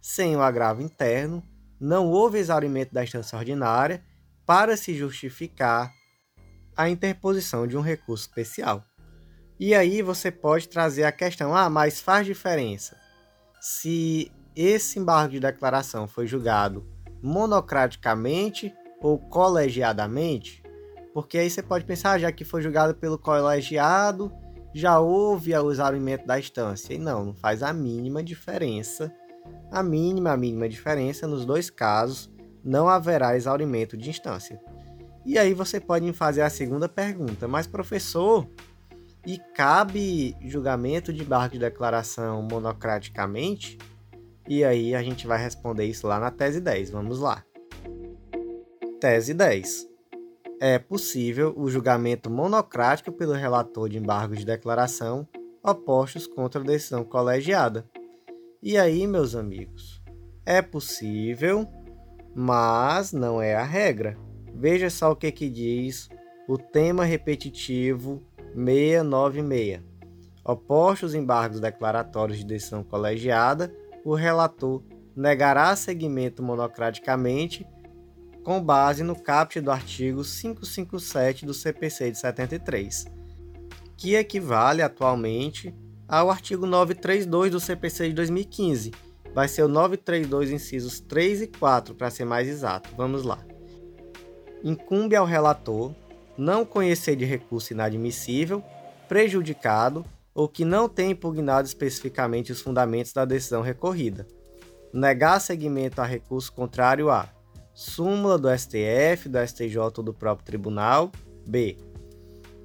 Sem 0.00 0.36
o 0.36 0.42
agravo 0.42 0.82
interno, 0.82 1.42
não 1.80 2.08
houve 2.10 2.38
exaurimento 2.38 2.92
da 2.92 3.04
instância 3.04 3.38
ordinária 3.38 4.04
para 4.44 4.76
se 4.76 4.94
justificar 4.96 5.92
a 6.76 6.90
interposição 6.90 7.64
de 7.64 7.76
um 7.76 7.80
recurso 7.80 8.28
especial. 8.28 8.84
E 9.60 9.74
aí 9.76 10.02
você 10.02 10.30
pode 10.30 10.68
trazer 10.68 11.04
a 11.04 11.12
questão: 11.12 11.54
ah, 11.54 11.70
mas 11.70 12.00
faz 12.00 12.26
diferença 12.26 12.96
se 13.60 14.30
esse 14.56 14.98
embargo 14.98 15.32
de 15.32 15.40
declaração 15.40 16.08
foi 16.08 16.26
julgado 16.26 16.84
monocraticamente 17.22 18.72
ou 19.00 19.18
colegiadamente? 19.18 20.62
Porque 21.12 21.38
aí 21.38 21.50
você 21.50 21.62
pode 21.62 21.84
pensar, 21.84 22.12
ah, 22.12 22.18
já 22.18 22.32
que 22.32 22.44
foi 22.44 22.62
julgado 22.62 22.94
pelo 22.94 23.18
colegiado, 23.18 24.32
já 24.74 24.98
houve 25.00 25.56
o 25.56 25.72
exaurimento 25.72 26.26
da 26.26 26.38
instância. 26.38 26.94
E 26.94 26.98
não, 26.98 27.26
não 27.26 27.34
faz 27.34 27.62
a 27.62 27.72
mínima 27.72 28.22
diferença. 28.22 29.12
A 29.70 29.82
mínima, 29.82 30.32
a 30.32 30.36
mínima 30.36 30.68
diferença 30.68 31.26
nos 31.26 31.44
dois 31.44 31.70
casos, 31.70 32.30
não 32.62 32.88
haverá 32.88 33.36
exaurimento 33.36 33.96
de 33.96 34.10
instância. 34.10 34.60
E 35.24 35.38
aí 35.38 35.52
você 35.52 35.80
pode 35.80 36.04
me 36.04 36.12
fazer 36.12 36.42
a 36.42 36.50
segunda 36.50 36.88
pergunta, 36.88 37.46
mas 37.48 37.66
professor, 37.66 38.46
e 39.26 39.38
cabe 39.54 40.36
julgamento 40.40 41.12
de 41.12 41.24
barco 41.24 41.54
de 41.54 41.58
declaração 41.58 42.42
monocraticamente? 42.42 43.76
E 44.48 44.64
aí 44.64 44.94
a 44.94 45.02
gente 45.02 45.26
vai 45.26 45.38
responder 45.38 45.84
isso 45.84 46.06
lá 46.06 46.18
na 46.18 46.30
tese 46.30 46.60
10. 46.60 46.90
Vamos 46.90 47.20
lá. 47.20 47.44
Tese 49.00 49.32
10. 49.32 49.88
É 50.60 50.76
possível 50.76 51.54
o 51.56 51.70
julgamento 51.70 52.28
monocrático 52.28 53.12
pelo 53.12 53.32
relator 53.32 53.88
de 53.88 53.96
embargos 53.96 54.40
de 54.40 54.44
declaração 54.44 55.26
opostos 55.62 56.26
contra 56.26 56.60
a 56.60 56.64
decisão 56.64 57.04
colegiada. 57.04 57.88
E 58.60 58.76
aí, 58.76 59.06
meus 59.06 59.36
amigos, 59.36 60.02
é 60.44 60.60
possível, 60.60 61.64
mas 62.34 63.12
não 63.12 63.40
é 63.40 63.54
a 63.54 63.62
regra. 63.62 64.18
Veja 64.52 64.90
só 64.90 65.12
o 65.12 65.16
que, 65.16 65.30
que 65.30 65.48
diz 65.48 66.08
o 66.48 66.58
tema 66.58 67.04
repetitivo 67.04 68.20
696. 68.52 69.80
Opostos 70.44 71.14
embargos 71.14 71.60
declaratórios 71.60 72.38
de 72.38 72.44
decisão 72.44 72.82
colegiada, 72.82 73.72
o 74.04 74.16
relator 74.16 74.82
negará 75.14 75.76
seguimento 75.76 76.42
monocraticamente 76.42 77.64
com 78.48 78.62
base 78.62 79.02
no 79.02 79.14
caput 79.14 79.60
do 79.60 79.70
artigo 79.70 80.24
557 80.24 81.44
do 81.44 81.52
CPC 81.52 82.12
de 82.12 82.18
73, 82.18 83.04
que 83.94 84.14
equivale 84.14 84.80
atualmente 84.80 85.74
ao 86.08 86.30
artigo 86.30 86.64
932 86.64 87.50
do 87.52 87.60
CPC 87.60 88.08
de 88.08 88.14
2015. 88.14 88.92
Vai 89.34 89.48
ser 89.48 89.64
o 89.64 89.68
932 89.68 90.50
incisos 90.50 90.98
3 90.98 91.42
e 91.42 91.46
4 91.46 91.94
para 91.94 92.08
ser 92.08 92.24
mais 92.24 92.48
exato. 92.48 92.88
Vamos 92.96 93.22
lá 93.22 93.38
incumbe 94.64 95.14
ao 95.14 95.26
relator 95.26 95.94
não 96.34 96.64
conhecer 96.64 97.16
de 97.16 97.26
recurso 97.26 97.74
inadmissível, 97.74 98.64
prejudicado 99.06 100.06
ou 100.34 100.48
que 100.48 100.64
não 100.64 100.88
tenha 100.88 101.10
impugnado 101.10 101.68
especificamente 101.68 102.50
os 102.50 102.62
fundamentos 102.62 103.12
da 103.12 103.26
decisão 103.26 103.60
recorrida, 103.60 104.26
negar 104.90 105.38
seguimento 105.38 106.00
a 106.00 106.06
recurso 106.06 106.50
contrário 106.50 107.10
a 107.10 107.28
súmula 107.78 108.36
do 108.36 108.48
STF, 108.50 109.28
do 109.28 109.38
STJ 109.38 109.78
ou 109.78 110.02
do 110.02 110.12
próprio 110.12 110.44
tribunal, 110.44 111.12
b. 111.46 111.76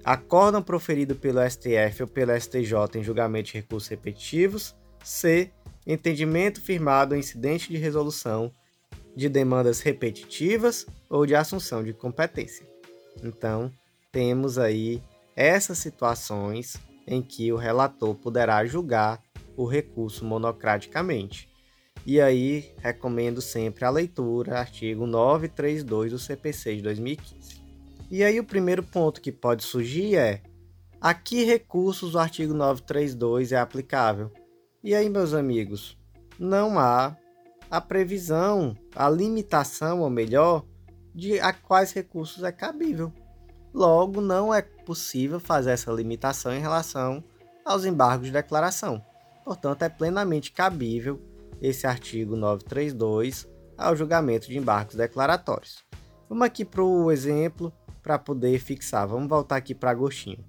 Acórdão 0.03 0.59
proferido 0.59 1.15
pelo 1.15 1.39
STF 1.47 2.01
ou 2.01 2.07
pelo 2.07 2.35
STJ 2.35 2.95
em 2.95 3.03
julgamento 3.03 3.51
de 3.51 3.59
recursos 3.59 3.87
repetitivos, 3.87 4.75
c. 5.03 5.51
Entendimento 5.85 6.59
firmado 6.59 7.13
em 7.13 7.19
incidente 7.19 7.69
de 7.69 7.77
resolução 7.77 8.51
de 9.15 9.29
demandas 9.29 9.81
repetitivas 9.81 10.87
ou 11.07 11.27
de 11.27 11.35
assunção 11.35 11.83
de 11.83 11.93
competência. 11.93 12.65
Então, 13.23 13.71
temos 14.11 14.57
aí 14.57 14.99
essas 15.35 15.77
situações 15.77 16.75
em 17.05 17.21
que 17.21 17.53
o 17.53 17.55
relator 17.55 18.15
poderá 18.15 18.65
julgar 18.65 19.21
o 19.55 19.67
recurso 19.67 20.25
monocraticamente. 20.25 21.52
E 22.05 22.19
aí, 22.19 22.73
recomendo 22.79 23.41
sempre 23.41 23.85
a 23.85 23.89
leitura, 23.89 24.59
artigo 24.59 25.07
932 25.07 26.11
do 26.11 26.19
CPC 26.19 26.75
de 26.75 26.81
2015. 26.81 27.63
E 28.11 28.23
aí, 28.23 28.39
o 28.39 28.43
primeiro 28.43 28.83
ponto 28.83 29.21
que 29.21 29.31
pode 29.31 29.63
surgir 29.63 30.17
é: 30.17 30.41
a 30.99 31.13
que 31.13 31.45
recursos 31.45 32.13
o 32.13 32.19
artigo 32.19 32.53
932 32.53 33.53
é 33.53 33.57
aplicável? 33.57 34.31
E 34.83 34.93
aí, 34.93 35.09
meus 35.09 35.33
amigos, 35.33 35.97
não 36.37 36.77
há 36.77 37.15
a 37.71 37.79
previsão, 37.79 38.75
a 38.93 39.09
limitação, 39.09 40.01
ou 40.01 40.09
melhor, 40.09 40.65
de 41.15 41.39
a 41.39 41.53
quais 41.53 41.93
recursos 41.93 42.43
é 42.43 42.51
cabível. 42.51 43.13
Logo, 43.73 44.19
não 44.19 44.53
é 44.53 44.61
possível 44.61 45.39
fazer 45.39 45.71
essa 45.71 45.91
limitação 45.91 46.53
em 46.53 46.59
relação 46.59 47.23
aos 47.63 47.85
embargos 47.85 48.27
de 48.27 48.33
declaração. 48.33 49.03
Portanto, 49.45 49.83
é 49.83 49.89
plenamente 49.89 50.51
cabível 50.51 51.19
esse 51.63 51.87
artigo 51.87 52.35
932 52.35 53.47
ao 53.77 53.95
julgamento 53.95 54.47
de 54.47 54.57
embargos 54.57 54.95
declaratórios. 54.95 55.77
Vamos 56.27 56.45
aqui 56.45 56.65
para 56.65 56.83
o 56.83 57.09
exemplo 57.09 57.71
para 58.01 58.19
poder 58.19 58.59
fixar. 58.59 59.07
Vamos 59.07 59.29
voltar 59.29 59.55
aqui 59.55 59.73
para 59.73 59.91
Agostinho. 59.91 60.43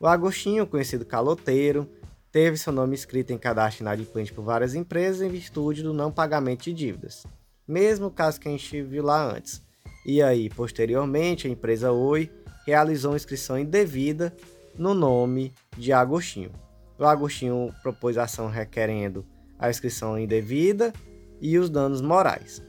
O 0.00 0.06
Agostinho, 0.06 0.66
conhecido 0.66 1.04
caloteiro, 1.04 1.86
teve 2.32 2.56
seu 2.56 2.72
nome 2.72 2.94
escrito 2.94 3.32
em 3.32 3.38
cadastro 3.38 3.82
inadimplente 3.82 4.32
por 4.32 4.42
várias 4.42 4.74
empresas 4.74 5.20
em 5.20 5.28
virtude 5.28 5.82
do 5.82 5.92
não 5.92 6.10
pagamento 6.10 6.64
de 6.64 6.72
dívidas. 6.72 7.26
Mesmo 7.68 8.10
caso 8.10 8.40
que 8.40 8.48
a 8.48 8.50
gente 8.50 8.82
viu 8.82 9.04
lá 9.04 9.22
antes. 9.22 9.62
E 10.06 10.22
aí, 10.22 10.48
posteriormente, 10.48 11.46
a 11.46 11.50
empresa 11.50 11.92
Oi 11.92 12.30
realizou 12.66 13.10
uma 13.10 13.16
inscrição 13.16 13.58
indevida 13.58 14.34
no 14.78 14.94
nome 14.94 15.52
de 15.76 15.92
Agostinho. 15.92 16.50
O 16.98 17.04
Agostinho 17.04 17.74
propôs 17.82 18.16
ação 18.16 18.48
requerendo 18.48 19.26
a 19.58 19.70
inscrição 19.70 20.18
indevida 20.18 20.92
e 21.40 21.58
os 21.58 21.70
danos 21.70 22.00
morais. 22.00 22.62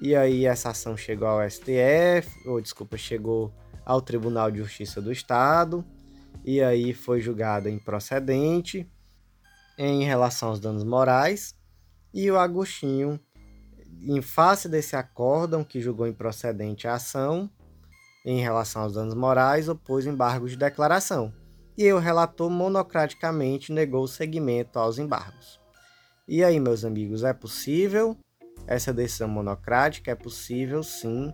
E 0.00 0.16
aí 0.16 0.46
essa 0.46 0.70
ação 0.70 0.96
chegou 0.96 1.28
ao 1.28 1.48
STF, 1.48 2.28
ou 2.46 2.60
desculpa, 2.60 2.96
chegou 2.96 3.52
ao 3.84 4.00
Tribunal 4.00 4.50
de 4.50 4.58
Justiça 4.58 5.00
do 5.00 5.12
Estado, 5.12 5.84
e 6.44 6.60
aí 6.60 6.92
foi 6.92 7.20
julgada 7.20 7.70
improcedente 7.70 8.90
em 9.78 10.02
relação 10.02 10.48
aos 10.48 10.60
danos 10.60 10.84
morais, 10.84 11.54
e 12.12 12.30
o 12.30 12.38
Agostinho, 12.38 13.18
em 14.02 14.20
face 14.20 14.68
desse 14.68 14.96
acórdão 14.96 15.62
que 15.62 15.80
julgou 15.80 16.06
improcedente 16.06 16.88
a 16.88 16.94
ação, 16.94 17.48
em 18.24 18.40
relação 18.40 18.82
aos 18.82 18.94
danos 18.94 19.14
morais, 19.14 19.68
opôs 19.68 20.04
embargos 20.04 20.50
de 20.50 20.56
declaração, 20.56 21.32
e 21.78 21.92
o 21.92 21.98
relator 21.98 22.50
monocraticamente 22.50 23.72
negou 23.72 24.02
o 24.02 24.08
seguimento 24.08 24.78
aos 24.78 24.98
embargos. 24.98 25.61
E 26.26 26.44
aí, 26.44 26.60
meus 26.60 26.84
amigos, 26.84 27.24
é 27.24 27.32
possível 27.32 28.16
essa 28.66 28.92
decisão 28.92 29.28
monocrática? 29.28 30.12
É 30.12 30.14
possível, 30.14 30.82
sim, 30.82 31.32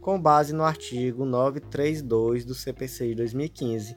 com 0.00 0.20
base 0.20 0.54
no 0.54 0.62
artigo 0.62 1.24
932 1.24 2.44
do 2.44 2.54
CPC 2.54 3.08
de 3.08 3.14
2015. 3.16 3.96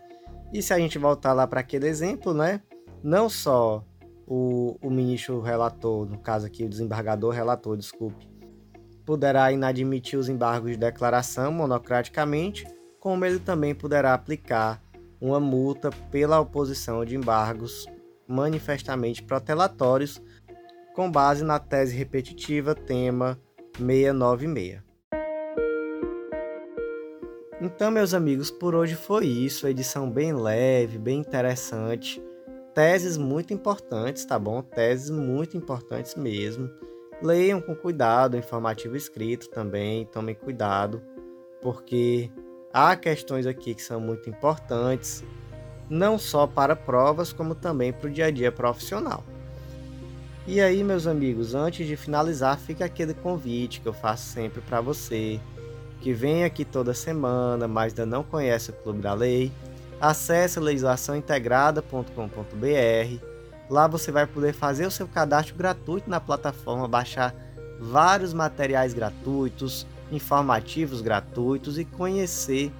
E 0.51 0.63
se 0.63 0.73
a 0.73 0.79
gente 0.79 0.97
voltar 0.97 1.33
lá 1.33 1.45
para 1.45 1.59
aquele 1.59 1.87
exemplo, 1.87 2.33
né? 2.33 2.61
Não 3.03 3.29
só 3.29 3.85
o, 4.25 4.77
o 4.81 4.89
ministro 4.89 5.41
relator, 5.41 6.09
no 6.09 6.17
caso 6.17 6.47
aqui 6.47 6.63
o 6.63 6.69
desembargador 6.69 7.31
relator, 7.31 7.77
desculpe, 7.77 8.27
poderá 9.05 9.51
inadmitir 9.51 10.17
os 10.17 10.27
embargos 10.27 10.71
de 10.71 10.77
declaração 10.77 11.51
monocraticamente, 11.51 12.67
como 12.99 13.25
ele 13.25 13.39
também 13.39 13.75
poderá 13.75 14.15
aplicar 14.15 14.81
uma 15.21 15.39
multa 15.39 15.91
pela 16.09 16.39
oposição 16.39 17.05
de 17.05 17.15
embargos 17.15 17.85
manifestamente 18.29 19.23
protelatórios, 19.23 20.21
com 20.95 21.11
base 21.11 21.43
na 21.43 21.59
tese 21.59 21.95
repetitiva 21.95 22.75
tema 22.75 23.39
696. 23.77 24.81
Então, 27.61 27.91
meus 27.91 28.13
amigos, 28.13 28.49
por 28.49 28.73
hoje 28.73 28.95
foi 28.95 29.25
isso. 29.25 29.67
Edição 29.67 30.09
bem 30.09 30.33
leve, 30.33 30.97
bem 30.97 31.19
interessante. 31.19 32.23
Teses 32.73 33.17
muito 33.17 33.53
importantes, 33.53 34.23
tá 34.23 34.39
bom? 34.39 34.61
Teses 34.61 35.09
muito 35.09 35.57
importantes 35.57 36.15
mesmo. 36.15 36.69
Leiam 37.21 37.59
com 37.59 37.75
cuidado 37.75 38.37
informativo 38.37 38.95
escrito 38.95 39.49
também, 39.49 40.05
tomem 40.05 40.33
cuidado, 40.33 41.01
porque 41.61 42.31
há 42.71 42.95
questões 42.95 43.45
aqui 43.45 43.75
que 43.75 43.81
são 43.81 43.99
muito 43.99 44.29
importantes, 44.29 45.21
não 45.89 46.19
só 46.19 46.45
para 46.45 46.75
provas, 46.75 47.33
como 47.33 47.55
também 47.55 47.91
para 47.91 48.07
o 48.07 48.11
dia 48.11 48.27
a 48.27 48.31
dia 48.31 48.51
profissional. 48.51 49.23
E 50.45 50.61
aí, 50.61 50.83
meus 50.83 51.07
amigos, 51.07 51.53
antes 51.53 51.87
de 51.87 51.95
finalizar, 51.95 52.57
fica 52.57 52.85
aquele 52.85 53.13
convite 53.13 53.81
que 53.81 53.87
eu 53.87 53.93
faço 53.93 54.23
sempre 54.23 54.61
para 54.61 54.81
você 54.81 55.39
que 56.01 56.13
vem 56.13 56.43
aqui 56.43 56.63
toda 56.63 56.93
semana, 56.93 57.67
mas 57.67 57.91
ainda 57.91 58.05
não 58.05 58.23
conhece 58.23 58.69
o 58.69 58.73
Clube 58.73 59.01
da 59.01 59.13
Lei, 59.13 59.51
acesse 59.99 60.59
legislaçãointegrada.com.br. 60.59 63.25
Lá 63.69 63.87
você 63.87 64.11
vai 64.11 64.25
poder 64.25 64.53
fazer 64.53 64.85
o 64.85 64.91
seu 64.91 65.07
cadastro 65.07 65.55
gratuito 65.55 66.09
na 66.09 66.19
plataforma, 66.19 66.87
baixar 66.87 67.35
vários 67.79 68.33
materiais 68.33 68.93
gratuitos, 68.93 69.85
informativos 70.11 71.01
gratuitos 71.01 71.77
e 71.77 71.85
conhecer 71.85 72.71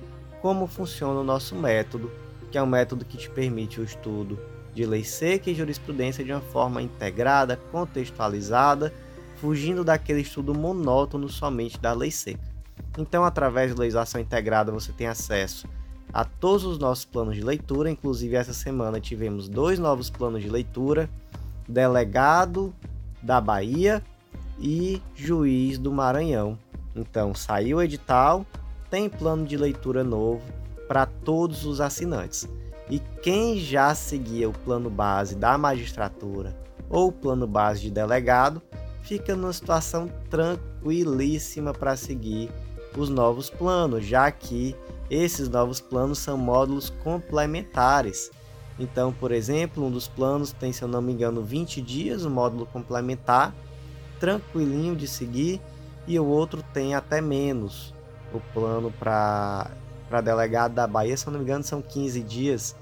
como 0.41 0.65
funciona 0.65 1.19
o 1.19 1.23
nosso 1.23 1.55
método, 1.55 2.11
que 2.51 2.57
é 2.57 2.63
um 2.63 2.67
método 2.67 3.05
que 3.05 3.17
te 3.17 3.29
permite 3.29 3.79
o 3.79 3.83
estudo 3.83 4.39
de 4.73 4.85
lei 4.85 5.03
seca 5.03 5.49
e 5.49 5.55
jurisprudência 5.55 6.23
de 6.23 6.31
uma 6.31 6.41
forma 6.41 6.81
integrada, 6.81 7.57
contextualizada, 7.71 8.93
fugindo 9.37 9.83
daquele 9.83 10.21
estudo 10.21 10.53
monótono 10.53 11.29
somente 11.29 11.79
da 11.79 11.93
lei 11.93 12.11
seca. 12.11 12.47
Então, 12.97 13.23
através 13.23 13.73
da 13.73 13.81
legislação 13.81 14.19
integrada, 14.19 14.71
você 14.71 14.91
tem 14.91 15.07
acesso 15.07 15.67
a 16.11 16.23
todos 16.23 16.65
os 16.65 16.79
nossos 16.79 17.05
planos 17.05 17.35
de 17.35 17.43
leitura. 17.43 17.89
Inclusive, 17.89 18.35
essa 18.35 18.53
semana 18.53 18.99
tivemos 18.99 19.47
dois 19.47 19.79
novos 19.79 20.09
planos 20.09 20.41
de 20.41 20.49
leitura: 20.49 21.09
delegado 21.67 22.73
da 23.21 23.39
Bahia 23.39 24.03
e 24.59 25.01
juiz 25.15 25.77
do 25.77 25.91
Maranhão. 25.91 26.57
Então, 26.95 27.33
saiu 27.33 27.77
o 27.77 27.81
edital, 27.81 28.45
tem 28.89 29.07
plano 29.07 29.45
de 29.45 29.55
leitura 29.55 30.03
novo 30.03 30.58
para 30.89 31.05
todos 31.05 31.65
os 31.65 31.79
assinantes. 31.79 32.49
E 32.89 32.97
quem 33.21 33.59
já 33.59 33.93
seguia 33.93 34.49
o 34.49 34.53
plano 34.53 34.89
base 34.89 35.35
da 35.35 35.55
magistratura 35.55 36.57
ou 36.89 37.09
o 37.09 37.11
plano 37.11 37.45
base 37.45 37.81
de 37.81 37.91
delegado, 37.91 38.59
fica 39.03 39.35
numa 39.35 39.53
situação 39.53 40.09
tranquilíssima 40.27 41.71
para 41.71 41.95
seguir 41.95 42.51
os 42.97 43.07
novos 43.07 43.47
planos, 43.47 44.03
já 44.03 44.31
que 44.31 44.75
esses 45.07 45.47
novos 45.47 45.79
planos 45.79 46.17
são 46.17 46.35
módulos 46.35 46.89
complementares. 47.03 48.31
Então, 48.79 49.13
por 49.13 49.31
exemplo, 49.31 49.85
um 49.85 49.91
dos 49.91 50.07
planos 50.07 50.51
tem, 50.51 50.73
se 50.73 50.81
eu 50.81 50.87
não 50.87 51.01
me 51.01 51.13
engano, 51.13 51.43
20 51.43 51.81
dias, 51.81 52.25
um 52.25 52.31
módulo 52.31 52.65
complementar, 52.65 53.53
tranquilinho 54.19 54.95
de 54.95 55.07
seguir, 55.07 55.61
e 56.07 56.19
o 56.19 56.25
outro 56.25 56.63
tem 56.73 56.95
até 56.95 57.21
menos. 57.21 57.93
O 58.33 58.39
plano 58.53 58.91
para 60.09 60.21
delegado 60.21 60.73
da 60.73 60.87
Bahia, 60.87 61.15
se 61.15 61.25
eu 61.25 61.31
não 61.31 61.39
me 61.39 61.45
engano, 61.45 61.63
são 61.63 61.81
15 61.81 62.21
dias. 62.21 62.75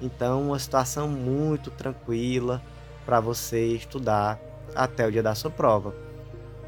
Então, 0.00 0.48
uma 0.48 0.58
situação 0.58 1.06
muito 1.06 1.70
tranquila 1.70 2.60
para 3.04 3.20
você 3.20 3.66
estudar 3.66 4.40
até 4.74 5.06
o 5.06 5.12
dia 5.12 5.22
da 5.22 5.34
sua 5.34 5.50
prova. 5.50 5.94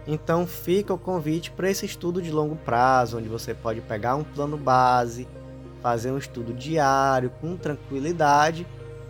Então 0.06 0.46
fica 0.46 0.92
o 0.92 0.98
convite 0.98 1.50
para 1.50 1.70
esse 1.70 1.86
estudo 1.86 2.20
de 2.20 2.30
longo 2.30 2.56
prazo, 2.56 3.18
onde 3.18 3.28
você 3.28 3.54
pode 3.54 3.80
pegar 3.80 4.16
um 4.16 4.24
plano 4.24 4.56
base, 4.56 5.28
fazer 5.80 6.10
um 6.10 6.18
estudo 6.18 6.52
diário 6.52 7.30
com 7.40 7.56
tranquilidade, 7.56 8.66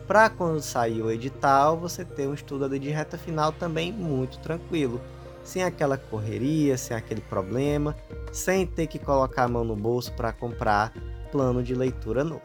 para 0.07 0.29
quando 0.29 0.61
sair 0.61 1.01
o 1.01 1.11
edital 1.11 1.79
você 1.79 2.05
ter 2.05 2.29
um 2.29 2.35
estudo 2.35 2.79
de 2.79 2.91
reta 2.91 3.17
final 3.17 3.53
também 3.53 3.91
muito 3.91 4.39
tranquilo, 4.39 5.01
sem 5.43 5.63
aquela 5.63 5.97
correria, 5.97 6.77
sem 6.77 6.97
aquele 6.97 7.21
problema, 7.21 7.97
sem 8.33 8.67
ter 8.67 8.87
que 8.87 8.99
colocar 8.99 9.45
a 9.45 9.49
mão 9.49 9.65
no 9.65 9.77
bolso 9.77 10.13
para 10.13 10.33
comprar 10.33 10.93
plano 11.31 11.63
de 11.63 11.75
leitura 11.75 12.23
novo. 12.23 12.43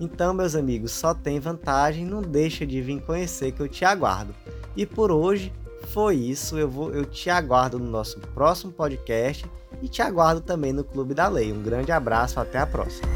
Então, 0.00 0.32
meus 0.32 0.54
amigos, 0.54 0.92
só 0.92 1.12
tem 1.12 1.40
vantagem, 1.40 2.04
não 2.04 2.22
deixa 2.22 2.64
de 2.64 2.80
vir 2.80 3.00
conhecer 3.02 3.52
que 3.52 3.60
eu 3.60 3.68
te 3.68 3.84
aguardo. 3.84 4.34
E 4.76 4.86
por 4.86 5.10
hoje 5.10 5.52
foi 5.88 6.16
isso. 6.16 6.56
Eu, 6.56 6.68
vou, 6.68 6.92
eu 6.92 7.04
te 7.04 7.28
aguardo 7.30 7.78
no 7.78 7.90
nosso 7.90 8.20
próximo 8.20 8.72
podcast 8.72 9.44
e 9.82 9.88
te 9.88 10.00
aguardo 10.00 10.40
também 10.40 10.72
no 10.72 10.84
Clube 10.84 11.14
da 11.14 11.28
Lei. 11.28 11.52
Um 11.52 11.62
grande 11.62 11.90
abraço, 11.90 12.38
até 12.38 12.58
a 12.58 12.66
próxima. 12.66 13.08